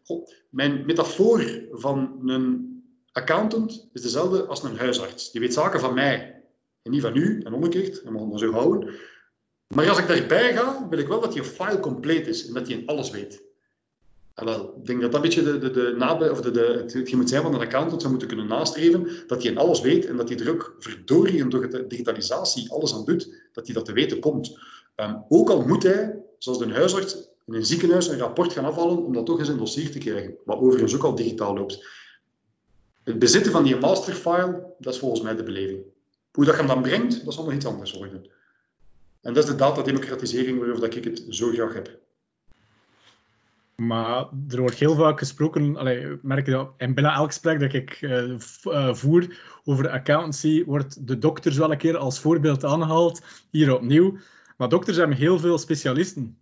[0.03, 2.73] Goh, mijn metafoor van een
[3.11, 5.31] accountant is dezelfde als een huisarts.
[5.31, 6.43] Die weet zaken van mij,
[6.81, 8.93] en niet van u, en omgekeerd, en we gaan zo houden.
[9.75, 12.67] Maar als ik daarbij ga, wil ik wel dat die file compleet is en dat
[12.67, 13.43] hij in alles weet.
[14.35, 17.29] Ik denk dat dat een beetje de, de, de nabe, of de, de, hetgeen moet
[17.29, 20.29] zijn van een accountant zou moeten kunnen nastreven, dat hij in alles weet en dat
[20.29, 24.19] hij er ook verdorie door de digitalisatie alles aan doet, dat hij dat te weten
[24.19, 24.59] komt.
[24.95, 29.05] Um, ook al moet hij, zoals een huisarts, in een ziekenhuis een rapport gaan afhalen
[29.05, 31.85] om dat toch eens in dossier te krijgen, wat overigens ook al digitaal loopt.
[33.03, 35.83] Het bezitten van die masterfile, dat is volgens mij de beleving.
[36.31, 38.29] Hoe dat hem dan brengt, dat zal nog iets anders worden.
[39.21, 41.99] En dat is de datademocratisering waarover ik het zo graag heb.
[43.75, 47.73] Maar er wordt heel vaak gesproken, allee, merk je dat, en bijna elk gesprek dat
[47.73, 53.75] ik uh, voer over accountancy, wordt de dokters wel een keer als voorbeeld aangehaald, hier
[53.75, 54.17] opnieuw.
[54.57, 56.37] Maar dokters hebben heel veel specialisten.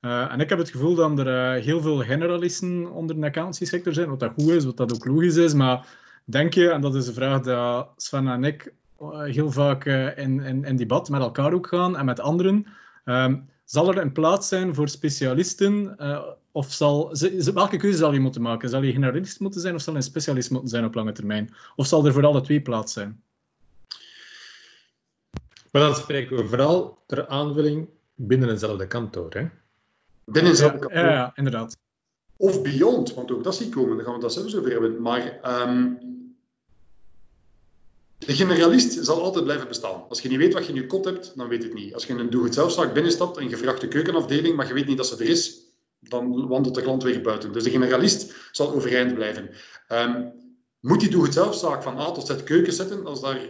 [0.00, 3.92] Uh, en ik heb het gevoel dat er heel veel generalisten onder de accountancy sector
[3.92, 5.54] zijn, wat dat goed is, wat dat ook logisch is.
[5.54, 5.86] Maar
[6.24, 8.72] denk je, en dat is een vraag die Sven en ik
[9.24, 9.84] heel vaak
[10.16, 12.66] in, in, in debat met elkaar ook gaan en met anderen,
[13.04, 15.94] um, zal er een plaats zijn voor specialisten?
[15.98, 17.16] Uh, of zal,
[17.54, 18.68] welke keuze zal je moeten maken?
[18.68, 21.54] Zal je generalist moeten zijn of zal je een specialist moeten zijn op lange termijn?
[21.76, 23.22] Of zal er voor alle twee plaats zijn?
[25.70, 29.28] Maar dan spreken we vooral ter aanvulling binnen eenzelfde kantoor.
[29.30, 29.48] Hè?
[30.24, 30.98] Binnen eenzelfde kantoor.
[30.98, 31.76] Ja, ja, inderdaad.
[32.36, 35.02] Of beyond, want ook dat zie ik komen, daar gaan we dat zelfs over hebben.
[35.02, 35.98] Maar um,
[38.26, 40.04] de generalist zal altijd blijven bestaan.
[40.08, 41.94] Als je niet weet wat je in je hebt, dan weet het niet.
[41.94, 45.06] Als je een doe-het-zelfzaak binnenstapt en je vraagt de keukenafdeling, maar je weet niet dat
[45.06, 45.68] ze er is,
[46.00, 47.52] dan wandelt de klant weer buiten.
[47.52, 49.50] Dus de generalist zal overeind blijven.
[49.92, 50.32] Um,
[50.80, 53.40] moet die doe-het-zelfzaak van A tot Z keukens zetten, als daar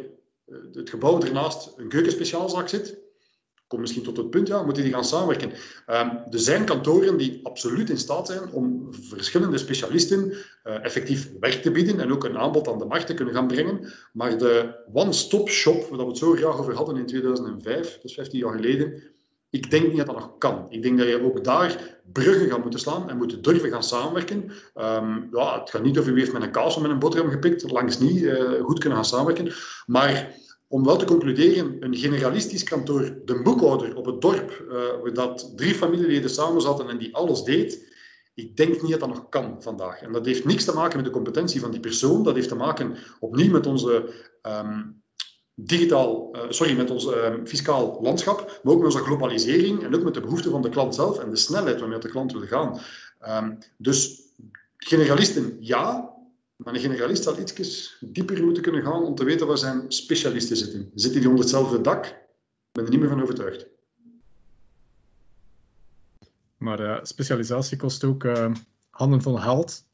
[0.46, 2.98] uh, het gebouw ernaast een keukenspeciaalzaak zit?
[3.70, 5.50] Kom misschien tot het punt, ja, moeten die gaan samenwerken.
[5.50, 11.62] Um, er zijn kantoren die absoluut in staat zijn om verschillende specialisten uh, effectief werk
[11.62, 13.92] te bieden en ook een aanbod aan de markt te kunnen gaan brengen.
[14.12, 18.14] Maar de one-stop shop, waar we het zo graag over hadden in 2005, dat is
[18.14, 19.02] 15 jaar geleden,
[19.50, 20.66] ik denk niet dat dat nog kan.
[20.68, 24.52] Ik denk dat je ook daar bruggen gaat moeten slaan en moet durven gaan samenwerken.
[24.74, 27.30] Um, ja, het gaat niet over wie heeft met een kaas of met een boterham
[27.30, 29.52] gepikt, langs niet uh, goed kunnen gaan samenwerken.
[29.86, 30.34] Maar
[30.70, 34.64] om wel te concluderen, een generalistisch kantoor, de boekhouder op het dorp,
[35.06, 37.88] uh, dat drie familieleden samen zaten en die alles deed,
[38.34, 40.02] ik denk niet dat dat nog kan vandaag.
[40.02, 42.54] En dat heeft niks te maken met de competentie van die persoon, dat heeft te
[42.54, 45.02] maken opnieuw met onze um,
[45.54, 50.02] digitaal, uh, sorry, met ons uh, fiscaal landschap, maar ook met onze globalisering en ook
[50.02, 52.80] met de behoeften van de klant zelf en de snelheid waarmee de klant wil gaan.
[53.44, 54.20] Um, dus
[54.76, 56.14] generalisten ja,
[56.64, 60.56] maar een generalist zal iets dieper moeten kunnen gaan om te weten waar zijn specialisten
[60.56, 60.90] zitten.
[60.94, 62.06] Zitten die onder hetzelfde dak?
[62.06, 63.66] Ik ben er niet meer van overtuigd.
[66.56, 68.52] Maar uh, specialisatie kost ook uh,
[68.90, 69.84] handen van geld.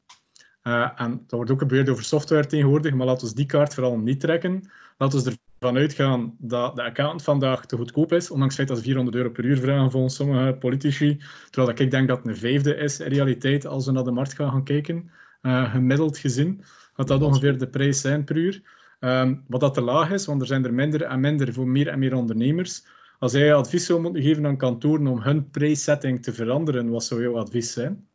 [0.63, 3.97] Uh, en dat wordt ook gebeurd over software tegenwoordig, maar laten we die kaart vooral
[3.97, 4.69] niet trekken.
[4.97, 8.77] Laten we ervan uitgaan dat de accountant vandaag te goedkoop is, ondanks het feit dat
[8.77, 11.21] ze 400 euro per uur vragen volgens sommige politici.
[11.49, 14.33] Terwijl ik denk dat het een vijfde is in realiteit als we naar de markt
[14.33, 15.11] gaan gaan kijken
[15.47, 16.61] gemiddeld gezien,
[16.93, 18.61] gaat dat ongeveer de prijs zijn per uur.
[18.99, 21.87] Um, wat dat te laag is, want er zijn er minder en minder voor meer
[21.87, 22.85] en meer ondernemers.
[23.19, 27.21] Als jij advies zou moeten geven aan kantoren om hun prijssetting te veranderen, wat zou
[27.21, 28.07] jouw advies zijn?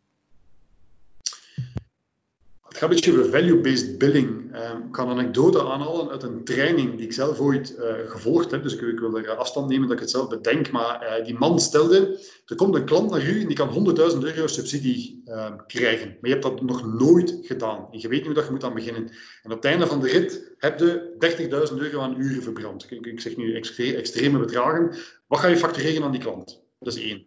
[2.88, 4.28] Beetje over value-based billing.
[4.28, 8.50] Um, ik kan een anekdote aanhalen uit een training die ik zelf ooit uh, gevolgd
[8.50, 8.62] heb.
[8.62, 10.70] Dus ik, ik, wil er afstand nemen dat ik het zelf bedenk.
[10.70, 14.18] Maar uh, die man stelde, er komt een klant naar u en die kan 100.000
[14.18, 16.08] euro subsidie uh, krijgen.
[16.08, 17.88] Maar je hebt dat nog nooit gedaan.
[17.90, 19.02] En je weet niet hoe dat je moet aan beginnen.
[19.42, 22.90] En op het einde van de rit heb je 30.000 euro aan uren verbrand.
[22.90, 24.96] Ik, ik zeg nu extreme bedragen.
[25.26, 26.62] Wat ga je factureren aan die klant?
[26.78, 27.26] Dat is één.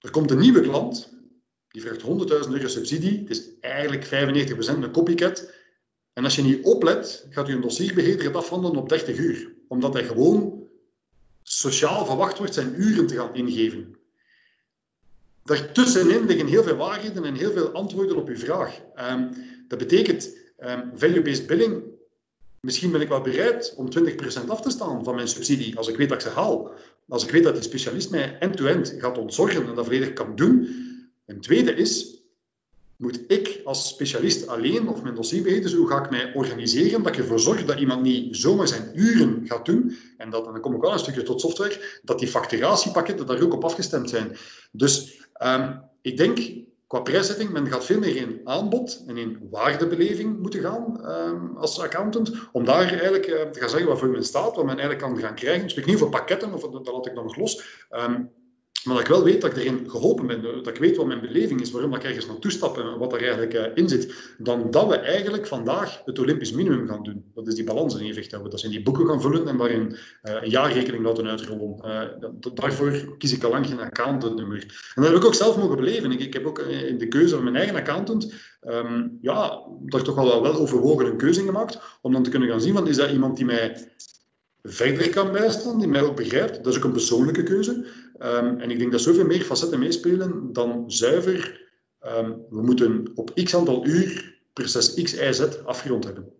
[0.00, 1.15] Er komt een nieuwe klant
[1.76, 3.18] die vraagt 100.000 euro subsidie.
[3.18, 4.08] Het is eigenlijk 95%
[4.68, 5.52] een copycat.
[6.12, 9.52] En als je niet oplet, gaat je een dossierbeheerder het afhandelen op 30 uur.
[9.68, 10.68] Omdat hij gewoon
[11.42, 13.96] sociaal verwacht wordt zijn uren te gaan ingeven.
[15.44, 18.80] Daartussenin liggen heel veel waarheden en heel veel antwoorden op uw vraag.
[19.10, 19.30] Um,
[19.68, 21.82] dat betekent, um, value-based billing,
[22.60, 25.96] misschien ben ik wel bereid om 20% af te staan van mijn subsidie, als ik
[25.96, 26.74] weet dat ik ze haal.
[27.08, 30.36] Als ik weet dat die specialist mij end-to-end -end gaat ontzorgen en dat volledig kan
[30.36, 30.84] doen,
[31.26, 32.14] een tweede is,
[32.96, 37.18] moet ik als specialist alleen of mijn dossierbeheerders, hoe ga ik mij organiseren dat ik
[37.18, 40.80] ervoor zorg dat iemand niet zomaar zijn uren gaat doen, en, dat, dan kom ik
[40.80, 44.36] wel een stukje tot software, dat die facturatiepakketten daar ook op afgestemd zijn.
[44.72, 46.38] Dus um, ik denk,
[46.86, 51.80] qua prijszetting, men gaat veel meer in aanbod en in waardebeleving moeten gaan um, als
[51.80, 54.98] accountant, om daar eigenlijk uh, te gaan zeggen wat voor men staat, wat men eigenlijk
[54.98, 55.62] kan gaan krijgen.
[55.62, 57.84] Ik spreek niet over pakketten, of dat, dat laat ik dan nog los.
[57.90, 58.30] Um,
[58.86, 61.20] maar dat ik wel weet dat ik erin geholpen ben, dat ik weet wat mijn
[61.20, 64.70] beleving is, waarom ik ergens naartoe stap en wat er eigenlijk uh, in zit, dan
[64.70, 67.24] dat we eigenlijk vandaag het Olympisch minimum gaan doen.
[67.34, 68.50] Dat is die balans in evenwicht houden.
[68.50, 69.96] Dat zijn die boeken gaan vullen en waarin uh,
[70.42, 71.80] een jaarrekening laten uitrollen.
[71.84, 74.58] Uh, daarvoor kies ik al lang geen accountantnummer.
[74.94, 76.10] En dat heb ik ook zelf mogen beleven.
[76.10, 80.42] Ik, heb ook in de keuze van mijn eigen accountant um, ja, daar toch wel,
[80.42, 83.36] wel overwogen een keuze gemaakt, om dan te kunnen gaan zien van, is dat iemand
[83.36, 83.88] die mij
[84.62, 86.64] verder kan bijstaan, die mij ook begrijpt.
[86.64, 87.86] Dat is ook een persoonlijke keuze.
[88.18, 91.68] Um, en ik denk dat zoveel meer facetten meespelen dan zuiver.
[92.06, 96.32] Um, we moeten op x aantal uur proces X, Y, Z afgerond hebben.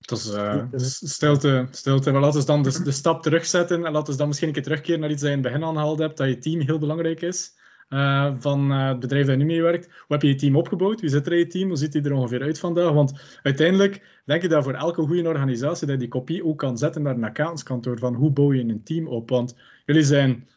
[0.00, 0.64] Dat is uh,
[1.08, 2.10] stilte, stilte.
[2.10, 4.62] Maar laten we dan de, de, stap terugzetten en laten we dan misschien een keer
[4.62, 7.20] terugkeren naar iets dat je in het begin aangehaald hebt, dat je team heel belangrijk
[7.20, 7.52] is.
[7.90, 9.86] Uh, van uh, het bedrijf dat nu mee werkt.
[9.86, 11.00] Hoe heb je je team opgebouwd?
[11.00, 11.68] Wie zit er in je team?
[11.68, 12.92] Hoe ziet die er ongeveer uit vandaag?
[12.92, 17.02] Want uiteindelijk denk ik dat voor elke goede organisatie dat die kopie ook kan zetten
[17.02, 19.30] naar een accountskantoor van hoe bouw je een team op.
[19.30, 20.48] Want jullie zijn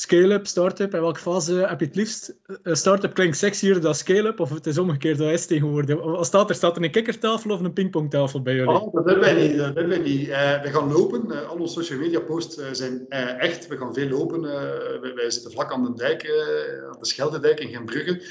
[0.00, 2.34] Scale-up, start-up, in welke fase heb je het liefst?
[2.64, 6.02] Start-up klinkt sexier dan scale-up, of het is omgekeerd, dat is tegenwoordig.
[6.02, 6.54] Wat staat er?
[6.54, 8.80] Staat er een kikkertafel of een pingpongtafel bij jullie?
[8.80, 9.56] Oh, dat hebben wij niet.
[9.56, 10.28] Dat wij niet.
[10.28, 11.48] Uh, we gaan lopen.
[11.48, 13.08] Al onze social media posts zijn
[13.38, 13.66] echt.
[13.66, 14.40] We gaan veel lopen.
[15.14, 16.22] Wij, zitten vlak aan de dijk,
[16.92, 18.22] aan de Scheldedijk in Genbrugge.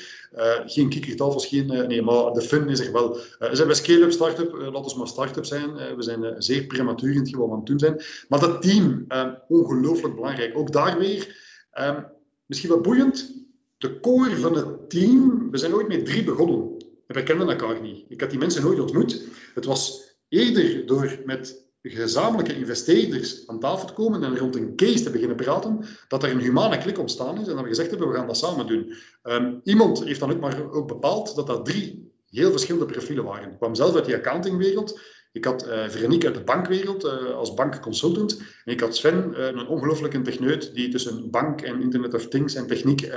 [0.66, 1.68] geen kikkertafels, geen...
[1.88, 3.18] nee, maar de fun is er wel.
[3.40, 4.52] we zijn bij scale-up, start-up.
[4.52, 5.74] laat ons maar start-up zijn.
[5.96, 8.02] we zijn zeer prematuur in het we aan het doen zijn.
[8.28, 9.08] Maar dat team,
[9.48, 10.58] ongelooflijk belangrijk.
[10.58, 12.06] Ook daar weer Um,
[12.46, 13.34] misschien wat boeiend,
[13.78, 16.78] de core van het team, we zijn ooit met drie begonnen.
[17.08, 18.06] En wij kenden elkaar niet.
[18.08, 19.28] Ik had die mensen nooit ontmoet.
[19.54, 25.04] Het was eerder door met gezamenlijke investeerders aan tafel te komen en rond een case
[25.04, 28.10] te beginnen praten, dat er een humane klik ontstaan is en dat we gezegd hebben,
[28.10, 28.94] we gaan dat samen doen.
[29.24, 33.52] Um, iemand heeft dan ook maar ook bepaald dat dat drie heel verschillende profielen waren.
[33.52, 35.00] Ik kwam zelf uit die accountingwereld.
[35.32, 38.42] Ik had uh, Veronique uit de bankwereld uh, als bankconsultant.
[38.66, 42.56] En ik had Sven, uh, een ongelooflijke techneut die tussen bank en Internet of Things
[42.56, 43.10] en techniek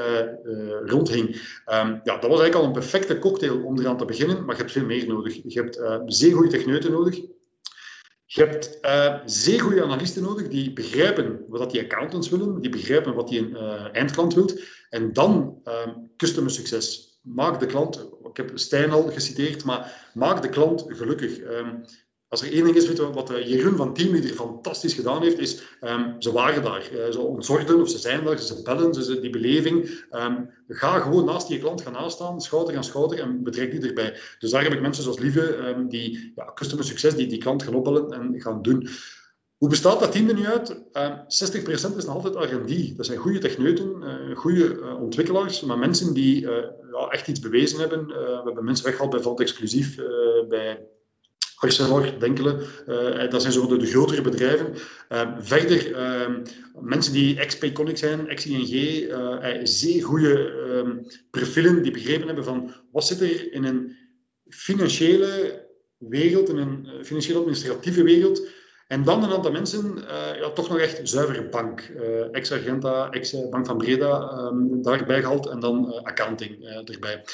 [0.84, 1.28] rondhing.
[1.28, 4.60] Um, ja, dat was eigenlijk al een perfecte cocktail om eraan te beginnen, maar je
[4.60, 5.40] hebt veel meer nodig.
[5.44, 7.20] Je hebt zeer goede techneuten nodig.
[8.24, 8.78] Je hebt
[9.24, 13.92] zeer goede analisten nodig die begrijpen wat die accountants willen, die begrijpen wat die een
[13.92, 14.50] eindklant wil.
[14.90, 20.42] En dan ehm, customer succes maak de klant, ik heb Stijn al geciteerd, maar maak
[20.42, 21.38] de klant gelukkig.
[21.38, 21.84] Um,
[22.32, 26.14] als er één ding is wat uh, Jeroen van Teamleader fantastisch gedaan heeft, is um,
[26.18, 26.88] ze waren daar.
[26.92, 30.04] Uh, ze ontzorgden of ze zijn daar, ze bellen, ze, die beleving.
[30.10, 34.18] Um, ga gewoon naast die klant gaan aanstaan, schouder aan schouder en betrek die erbij.
[34.38, 37.62] Dus daar heb ik mensen zoals Lieve, um, die ja, customer succes, die die klant
[37.62, 38.88] gaan opbellen en gaan doen.
[39.56, 40.70] Hoe bestaat dat team er nu uit?
[40.70, 42.96] Uh, ehm, 60% is nog altijd R&D.
[42.96, 48.06] Dat zijn goede techneuten, uh, goede ontwikkelaars, maar mensen die ja, echt iets bewezen hebben.
[48.06, 49.96] we hebben mensen weggehaald bijvoorbeeld exclusief
[50.48, 50.86] bij
[51.62, 52.60] Arcelor, Denkelen.
[53.30, 54.74] dat zijn zo de, grotere bedrijven.
[55.08, 56.42] Ehm, verder, ehm,
[56.80, 58.66] mensen die ex-Payconic zijn, ex-ING,
[59.62, 60.52] zeer goede
[61.30, 63.96] profielen die begrepen hebben van wat zit er in een
[64.48, 65.60] financiële
[65.98, 68.48] wereld, in een financieel administratieve wereld,
[68.92, 69.98] en dan een aantal mensen,
[70.40, 71.88] ja, toch nog echt zuivere bank.
[71.96, 77.24] Uh, ex-Argenta, ex-Bank van Breda um, daarbij gehaald en dan accounting erbij.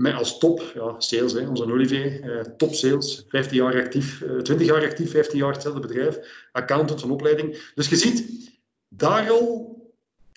[0.00, 4.82] Met als top, ja, sales, hè, onze Olivier, top sales, 15 jaar actief, 20 jaar
[4.82, 6.18] actief, 15 jaar hetzelfde bedrijf,
[6.52, 7.70] accountant van opleiding.
[7.74, 8.50] Dus je ziet,
[8.88, 9.78] daar al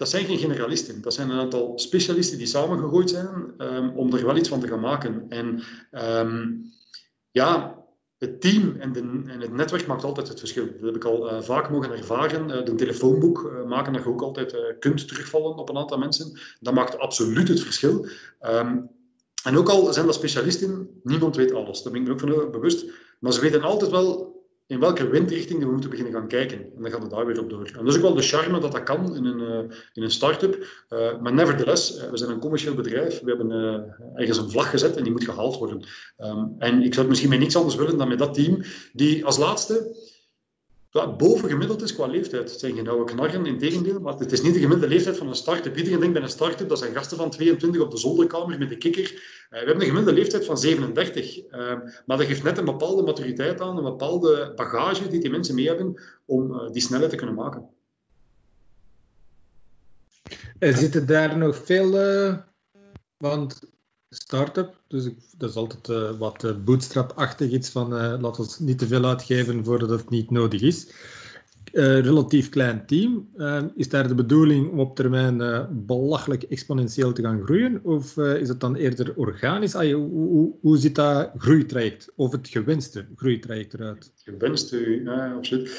[0.01, 1.01] dat zijn geen generalisten.
[1.01, 4.67] Dat zijn een aantal specialisten die samengegooid zijn um, om er wel iets van te
[4.67, 5.25] gaan maken.
[5.29, 6.63] En um,
[7.31, 7.75] ja,
[8.17, 10.65] het team en, de, en, het netwerk maakt altijd het verschil.
[10.65, 12.49] Dat heb ik al uh, vaak mogen ervaren.
[12.49, 16.39] Uh, de telefoonboek maken dat je ook altijd kunt terugvallen op een aantal mensen.
[16.59, 18.07] Dat maakt absoluut het verschil.
[18.41, 18.89] Um,
[19.43, 21.83] en ook al zijn dat specialisten, niemand weet alles.
[21.83, 22.85] Daar ben ik me ook van bewust.
[23.19, 26.57] Maar ze weten altijd wel in welke windrichting we moeten beginnen gaan kijken.
[26.57, 27.65] En dan gaat het daar weer op door.
[27.65, 30.11] En dat is ook wel de charme dat dat kan in een, uh, in een
[30.11, 30.85] start-up.
[30.89, 33.19] Uh, maar nevertheless, uh, we zijn een commercieel bedrijf.
[33.19, 33.51] We hebben
[34.15, 35.83] ergens een vlag gezet en die moet gehaald worden.
[36.17, 38.63] Um, en ik zou het misschien met niets anders willen dan met dat team,
[38.93, 39.95] die als laatste
[40.91, 42.49] ja, bovengemiddeld is qua leeftijd.
[42.49, 45.27] Het zijn geen oude knarren, in tegendeel, maar het is niet de gemiddelde leeftijd van
[45.27, 45.77] een start-up.
[45.77, 48.77] Iedereen denkt bij een start-up, dat zijn gasten van 22 op de zolderkamer met de
[48.77, 49.03] kikker.
[49.03, 49.09] Uh,
[49.49, 51.37] we hebben een gemiddelde leeftijd van 37.
[51.37, 51.51] Uh,
[52.05, 55.67] maar dat geeft net een bepaalde maturiteit aan, een bepaalde bagage die die mensen mee
[55.67, 57.69] hebben om uh, die snelheid te kunnen maken.
[60.59, 61.99] Er zitten daar nog veel...
[61.99, 62.37] Eh,
[63.17, 63.70] want
[64.15, 64.75] start-up.
[64.87, 68.87] Dus dat is altijd uh, wat uh, bootstrap-achtig iets van uh, laat ons niet te
[68.87, 70.87] veel uitgeven voordat het niet nodig is.
[71.73, 73.29] relatief klein team.
[73.75, 77.79] is daar de bedoeling om op termijn belachelijk exponentieel te gaan groeien?
[77.83, 79.75] Of is het dan eerder organisch?
[79.75, 84.11] Ah, hoe, hoe, hoe ziet dat groeitraject of het gewenste groeitraject eruit?
[84.15, 85.69] Gewenste, ja, absoluut.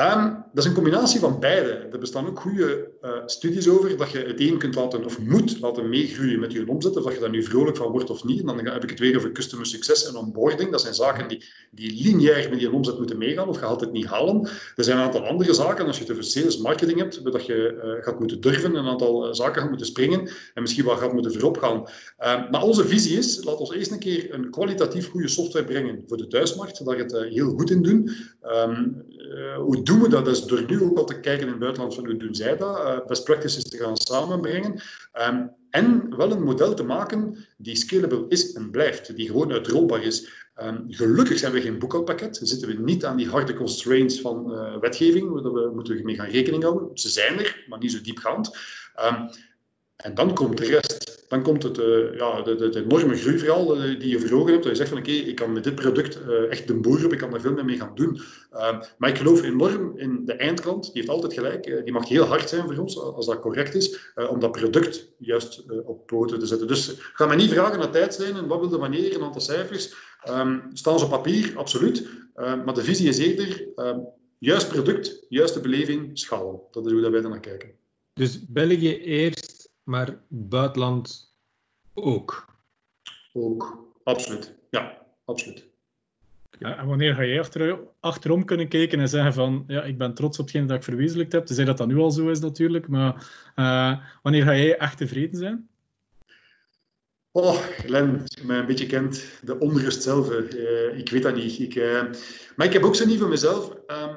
[0.00, 1.70] Um, dat is een combinatie van beide.
[1.70, 5.60] Er bestaan ook goede uh, studies over dat je het een kunt laten of moet
[5.60, 8.40] laten meegroeien met je omzet, of dat je daar nu vrolijk van wordt of niet.
[8.40, 10.70] En dan heb ik het weer over customer succes en onboarding.
[10.70, 13.92] Dat zijn zaken die, die lineair met je omzet moeten meegaan, of je gaat het
[13.92, 14.48] niet halen.
[14.76, 17.80] Er zijn een aantal andere zaken, als je het over sales marketing hebt, dat je
[17.84, 21.12] uh, gaat moeten durven, een aantal uh, zaken gaat moeten springen en misschien wel gaat
[21.12, 21.84] moeten voorop gaan.
[22.18, 26.02] Ehm, maar onze visie is, laat ons eerst een keer een kwalitatief goede software brengen
[26.06, 28.10] voor de thuismarkt, dat je het heel goed in doen.
[28.42, 29.06] Um,
[29.56, 30.24] hoe doen we dat?
[30.24, 32.56] Dat is door nu ook al te kijken in het buitenland van hoe doen zij
[32.56, 34.80] dat, best practices te gaan samenbrengen.
[35.28, 40.02] Um, en wel een model te maken die scalable is en blijft, die gewoon uitrolbaar
[40.02, 40.28] is.
[40.62, 44.76] Um, gelukkig zijn we geen boekhoudpakket, zitten we niet aan die harde constraints van uh,
[44.76, 46.90] wetgeving, daar we moeten mee gaan rekening houden.
[46.94, 48.56] Ze zijn er, maar niet zo diepgaand.
[49.04, 49.30] Um,
[49.96, 51.17] en dan komt de rest.
[51.28, 54.62] Dan komt het, uh, ja, de, de, enorme groeiverhaal uh, die je voor hebt.
[54.62, 57.12] Dat je zegt van oké, ik kan met dit product uh, echt de boer op,
[57.12, 58.20] ik kan daar veel meer mee gaan doen.
[58.50, 60.82] Ehm, maar ik geloof enorm in de eindklant.
[60.84, 61.82] Die heeft altijd gelijk.
[61.84, 65.64] die mag heel hard zijn voor ons, als dat correct is, om dat product juist
[65.84, 66.66] op poten te zetten.
[66.66, 69.94] Dus ga mij niet vragen naar tijdslijnen, wat wil de wanneer, een aantal cijfers.
[70.28, 71.98] Um, staan ze op papier, absoluut.
[72.36, 73.68] Um, maar de visie is eerder
[74.38, 76.60] juist product, juiste beleving, schalen.
[76.70, 77.70] Dat is hoe dat wij er naar kijken.
[78.12, 79.57] Dus België eerst
[79.88, 81.34] maar buitenland
[81.94, 82.46] ook.
[83.32, 84.54] Ook, absoluut.
[84.70, 85.66] Ja, absoluut.
[86.58, 90.14] Ja, en wanneer ga jij achter, achterom kunnen kijken en zeggen van ja, ik ben
[90.14, 92.88] trots op hetgeen dat ik verwezenlijkt heb, tenzij dat dat nu al zo is natuurlijk,
[92.88, 93.14] maar
[93.56, 95.68] uh, wanneer ga jij echt tevreden zijn?
[97.30, 101.34] Oh, Glenn, als je mij een beetje kent, de onrust zelf, uh, ik weet dat
[101.34, 101.58] niet.
[101.58, 102.02] Ik, uh,
[102.56, 103.76] maar ik heb ook zo niet van mezelf.
[103.86, 104.14] Uh,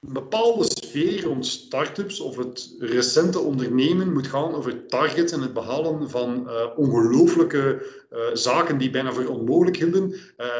[0.00, 5.52] een bepaalde sfeer rond start-ups of het recente ondernemen moet gaan over targets en het
[5.52, 10.02] behalen van uh, ongelooflijke uh, zaken die bijna voor onmogelijk hielden.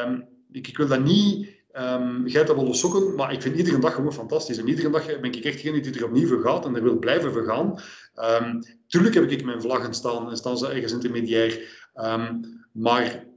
[0.03, 3.93] Um, ik, ik, wil dat niet um, geiten willen sokken, maar ik vind iedere dag
[3.93, 4.57] gewoon fantastisch.
[4.57, 6.99] En iedere dag ben ik echt degene die er opnieuw voor gaat en er wil
[6.99, 7.81] blijven voor gaan.
[8.41, 11.85] Um, tuurlijk heb ik mijn vlaggen staan en staan ze ergens intermediair.
[12.71, 13.30] maar ik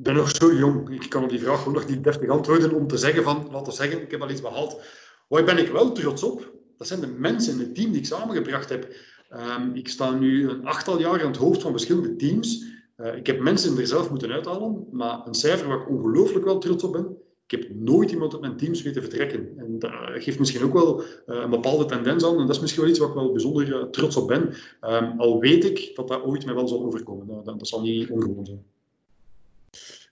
[0.00, 0.90] ben nog zo jong.
[0.90, 3.78] Ik kan op die vraag nog niet deftig antwoorden om te zeggen van, laten we
[3.78, 4.80] zeggen, ik heb al iets behaald.
[5.28, 6.52] Waar ben ik wel trots op?
[6.76, 8.94] Dat zijn de mensen in het team die ik samengebracht heb.
[9.32, 12.64] Um, ik sta nu een achttal jaar aan het hoofd van verschillende teams.
[12.96, 16.58] Uh, ik heb mensen er zelf moeten uithalen, maar een cijfer waar ik ongelooflijk wel
[16.58, 17.16] trots op ben.
[17.46, 19.52] Ik heb nooit iemand op mijn teams weten vertrekken.
[19.56, 22.38] En dat geeft misschien ook wel uh, een bepaalde tendens aan.
[22.38, 24.54] En dat is misschien wel iets waar ik wel bijzonder uh, trots op ben.
[24.80, 27.26] Um, al weet ik dat dat ooit mij wel zal overkomen.
[27.26, 28.64] Dat, dat zal niet ongewoon zijn.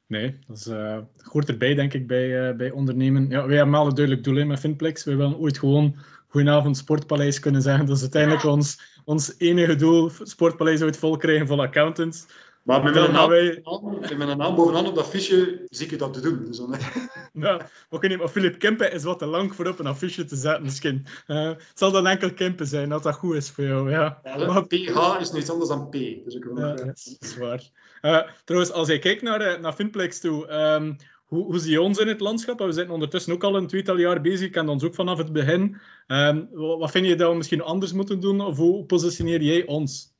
[0.06, 3.28] Nee, dat uh, hoort erbij, denk ik, bij, uh, bij ondernemen.
[3.28, 5.04] Ja, wij hebben al een duidelijk doel in met Finplex.
[5.04, 5.96] Wij willen ooit gewoon
[6.28, 7.86] Goedenavond Sportpaleis kunnen zeggen.
[7.86, 10.10] Dat is uiteindelijk ons, ons enige doel.
[10.22, 12.26] Sportpaleis ooit vol krijgen van accountants.
[12.66, 13.62] Maar met mijn, naam, wij...
[14.00, 16.44] met mijn naam bovenaan op dat affiche zie ik dat te doen.
[16.44, 16.70] Dus dan...
[17.32, 17.62] nou,
[18.00, 21.06] niet, maar Philip Kempen is wat te lang voor op een affiche te zetten misschien.
[21.26, 23.90] Uh, het zal dan enkel Kempen zijn, als dat goed is voor jou.
[23.90, 24.20] Ja.
[24.24, 24.66] ja maar...
[24.66, 25.92] PH is niets anders dan P.
[25.92, 27.70] Dus ik wil ja, dat is waar.
[28.02, 31.98] Uh, trouwens, als je kijkt naar, naar Finplex toe, um, hoe, hoe zie je ons
[31.98, 32.58] in het landschap?
[32.58, 34.46] We zijn ondertussen ook al een tweetal jaar bezig.
[34.46, 35.76] Ik ken ons ook vanaf het begin.
[36.06, 38.40] Um, wat vind je dat we misschien anders moeten doen?
[38.40, 40.14] Of hoe positioneer jij ons?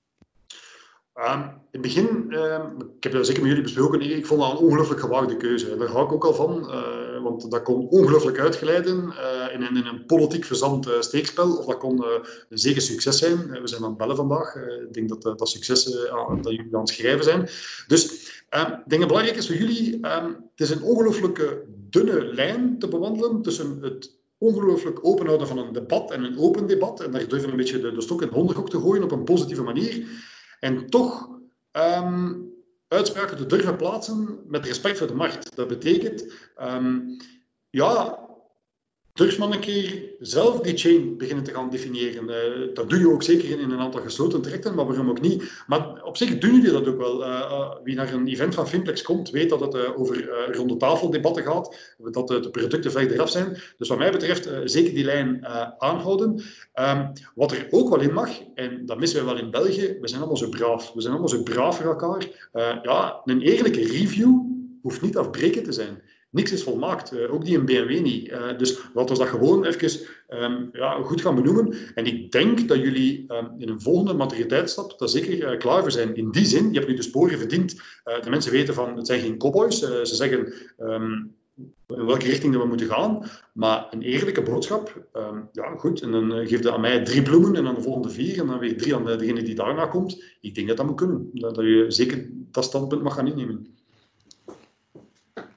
[1.19, 4.51] Um, in het begin, um, ik heb dat zeker met jullie besproken, ik vond dat
[4.51, 5.77] een ongelooflijk gewaagde keuze.
[5.77, 6.71] Daar ga ik ook al van.
[6.71, 9.14] Uh, want dat kon ongelooflijk uitgeleiden
[9.53, 12.05] in, een, in, een, politiek verzand steekspel, of dat kon
[12.49, 13.51] een zeker succes zijn.
[13.51, 14.55] we zijn aan het bellen vandaag.
[14.57, 16.05] ik denk dat dat succes dat
[16.43, 17.49] jullie aan het schrijven zijn.
[17.87, 18.05] Dus
[18.51, 23.43] ik denk dat belangrijk is voor jullie, het is een ongelooflijke dunne lijn te bewandelen
[23.43, 27.01] tussen het ongelooflijk openhouden van een debat en een open debat.
[27.01, 29.25] En daar durven een beetje de, de stok in het hondenhok te gooien op een
[29.25, 30.07] positieve manier.
[30.61, 31.28] En toch
[31.72, 32.54] um,
[32.88, 35.57] uitspraken te durven plaatsen met respect voor de markt.
[35.57, 37.16] Dat betekent, um,
[37.70, 38.26] ja,
[39.17, 42.29] maar een keer zelf die chain beginnen te gaan definiëren.
[42.29, 45.62] Uh, dat doe je ook zeker in, een aantal gesloten trajecten, maar waarom ook niet?
[45.67, 47.23] Maar op zich doen jullie dat ook wel.
[47.23, 51.11] Uh, uh, wie naar een event van Finplex komt, weet dat het over ronde tafel
[51.11, 53.59] debatten gaat, dat de producten ver eraf zijn.
[53.79, 55.47] Dus wat mij betreft zeker die lijn
[55.79, 56.43] aanhouden.
[56.75, 60.09] Um, wat er ook wel in mag, en dat missen we wel in België, we
[60.09, 60.93] zijn allemaal zo braaf.
[60.93, 62.51] We zijn allemaal zo braaf voor elkaar.
[62.83, 64.41] ja, een eerlijke review
[64.83, 67.12] hoeft niet afbreken te zijn niks is volmaakt.
[67.12, 68.29] Uh, ook die in BMW niet.
[68.29, 71.74] Uh, dus laten we dat gewoon even um, ja, goed gaan benoemen.
[71.95, 75.91] En ik denk dat jullie um, in een volgende maturiteitsstap daar zeker uh, klaar voor
[75.91, 76.16] zijn.
[76.16, 77.74] In die zin, je hebt nu de sporen verdiend.
[78.22, 79.79] de mensen weten van, het zijn geen cowboys.
[79.79, 81.35] ze zeggen um,
[81.87, 83.22] in welke richting we moeten gaan.
[83.53, 85.09] Maar een eerlijke boodschap,
[85.53, 88.41] ja goed, en dan geef je aan mij drie bloemen en dan de volgende vier
[88.41, 90.22] en dan weer drie aan degene die daarna komt.
[90.41, 91.31] Ik denk dat dat moet kunnen.
[91.33, 93.77] Dat, dat je zeker dat standpunt mag gaan innemen.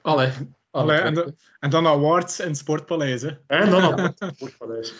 [0.02, 0.30] Allee,
[0.70, 3.22] Allee, en, en, dan awards en Sportpaleis.
[3.26, 3.30] Hè.
[3.46, 4.94] En dan awards en Sportpaleis.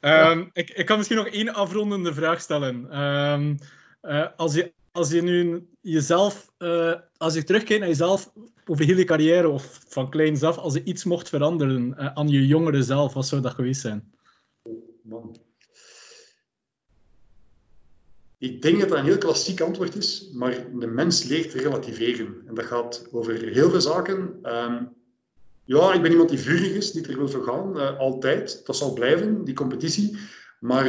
[0.00, 3.02] um, ik, ik kan misschien nog één afrondende vraag stellen.
[3.02, 3.58] Um,
[4.02, 8.32] uh, als, je, als je nu jezelf, uh, als je terugkijkt naar jezelf
[8.64, 12.28] over heel je carrière of van kleins af, als je iets mocht veranderen uh, aan
[12.28, 14.12] je jongere zelf, wat zou dat geweest zijn?
[14.62, 15.36] Oh, man.
[18.44, 22.42] Ik denk dat dat een heel klassiek antwoord is, maar de mens leert relativeren.
[22.46, 24.38] En dat gaat over heel veel zaken.
[24.42, 24.92] Um,
[25.64, 28.66] ja, ik ben iemand die vurig is, die er wil voor gaan, uh, altijd.
[28.66, 30.16] Dat zal blijven, die competitie.
[30.60, 30.86] Maar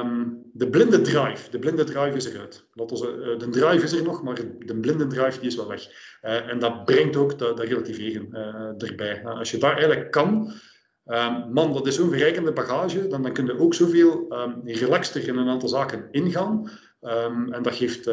[0.00, 2.64] um, de blinde drive, de blinde drive is eruit.
[2.74, 5.68] Dat was, uh, de drive is er nog, maar de blinde drive die is wel
[5.68, 5.86] weg.
[6.22, 8.32] Uh, en dat brengt ook dat, dat relativeren
[8.78, 9.24] erbij.
[9.24, 10.52] als je daar eigenlijk kan,
[11.06, 15.28] Um, man, dat is zo'n verrijkende bagage, dan, dan kun je ook zoveel um, relaxter
[15.28, 16.70] in een aantal zaken ingaan.
[17.04, 18.04] Um, en dat geeft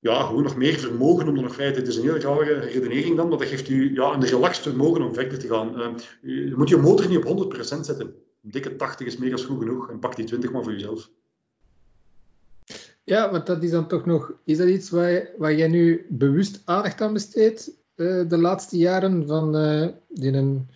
[0.00, 1.76] ja, gewoon nog meer vermogen om er nog verder.
[1.76, 5.02] Het is een heel rare redenering dan, maar dat geeft u ja, een relaxed vermogen
[5.02, 5.98] om verder te gaan.
[6.22, 8.14] je moet je motor niet op 100% zetten.
[8.42, 11.10] Een dikke 80 is meer dan goed genoeg en pak die 20 maar voor jezelf.
[13.04, 14.32] Ja, want dat is dan toch nog...
[14.44, 19.26] Is dat iets waar, waar jij nu bewust aandacht aan besteedt uh, de laatste jaren
[19.26, 20.68] van uh, die een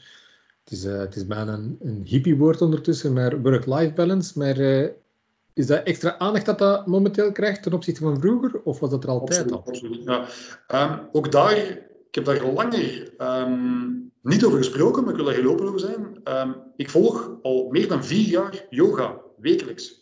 [0.65, 4.39] het is, uh, het is bijna een, een hippie-woord ondertussen, maar work-life balance.
[4.39, 4.91] Maar
[5.61, 8.61] is dat extra aandacht dat dat momenteel krijgt ten opzichte van vroeger?
[8.65, 9.65] Of was dat er altijd al?
[10.05, 10.27] Ja.
[10.91, 11.57] Um, ook daar,
[12.09, 15.81] ik heb daar langer um, niet over gesproken, maar ik wil daar heel open over
[15.81, 16.21] zijn.
[16.25, 20.00] Um, ik volg al meer dan vier jaar yoga, wekelijks.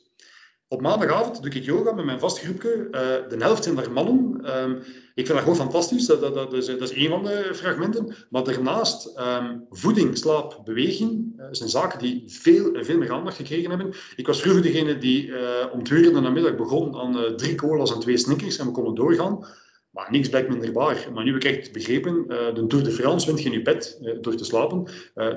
[0.71, 2.89] Op maandagavond doe ik yoga met mijn vast groepje.
[2.91, 2.91] Uh,
[3.29, 4.41] de helft zijn daar mannen.
[4.63, 4.77] Um,
[5.15, 6.07] ik vind dat gewoon fantastisch.
[6.07, 8.15] Dat, dat, dat, is, dat is één van de fragmenten.
[8.31, 13.71] Maar daarnaast, um, voeding, slaap, beweging uh, zijn zaken die veel veel meer aandacht gekregen
[13.71, 13.93] hebben.
[14.17, 15.33] Ik was vroeger degene die
[15.73, 18.73] om twee uur in de middag begon aan drie colas en twee snickers en we
[18.73, 19.47] konden doorgaan.
[19.91, 21.09] Maar niks blijkt minder waar.
[21.15, 23.63] Maar nu heb ik echt begrepen, uh, de Tour de France wint je in je
[23.63, 24.87] bed door te slapen.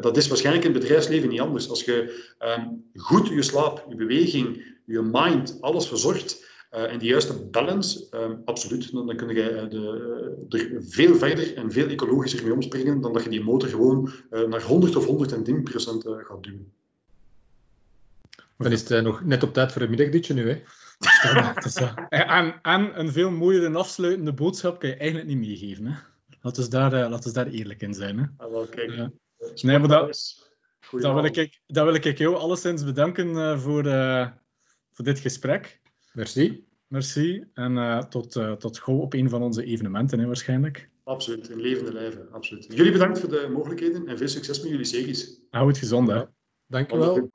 [0.01, 1.69] Dat is waarschijnlijk in het bedrijfsleven niet anders.
[1.69, 2.23] Als je
[2.57, 8.41] um, goed je slaap, je beweging, je mind, alles verzorgt, en die juiste balance, um,
[8.45, 13.13] absoluut, dan, dan kun je de, er veel verder en veel ecologischer mee omspringen dan
[13.13, 16.71] dat je die motor gewoon naar 100 of 110 procent gaat duwen.
[18.57, 20.61] Dan is het nog net op tijd voor het middagdutje nu, hè?
[22.09, 25.85] en, en een veel mooiere afsluitende boodschap kan je eigenlijk niet meegeven.
[25.85, 25.93] Hè?
[26.41, 28.19] Laten we daar, uh, laten we daar eerlijk in zijn.
[28.19, 28.25] Hè?
[28.37, 28.89] Ah, wel, kijk.
[28.89, 29.07] Uh,
[29.61, 30.35] nee, maar dat,
[30.91, 33.83] dat, wil ik, dat wil ik jou alleszins bedanken uh, voor,
[34.91, 35.81] voor dit gesprek.
[36.13, 36.65] Merci.
[36.87, 37.45] Merci.
[37.53, 40.89] En tot, tot gauw op een van onze evenementen hè, waarschijnlijk.
[41.03, 42.31] Absoluut, in levende lijven.
[42.31, 42.67] Absoluut.
[42.69, 45.39] Jullie bedankt voor de mogelijkheden en veel succes met jullie series.
[45.49, 46.23] Hou het gezond, hè.
[46.67, 47.29] Dank je wel.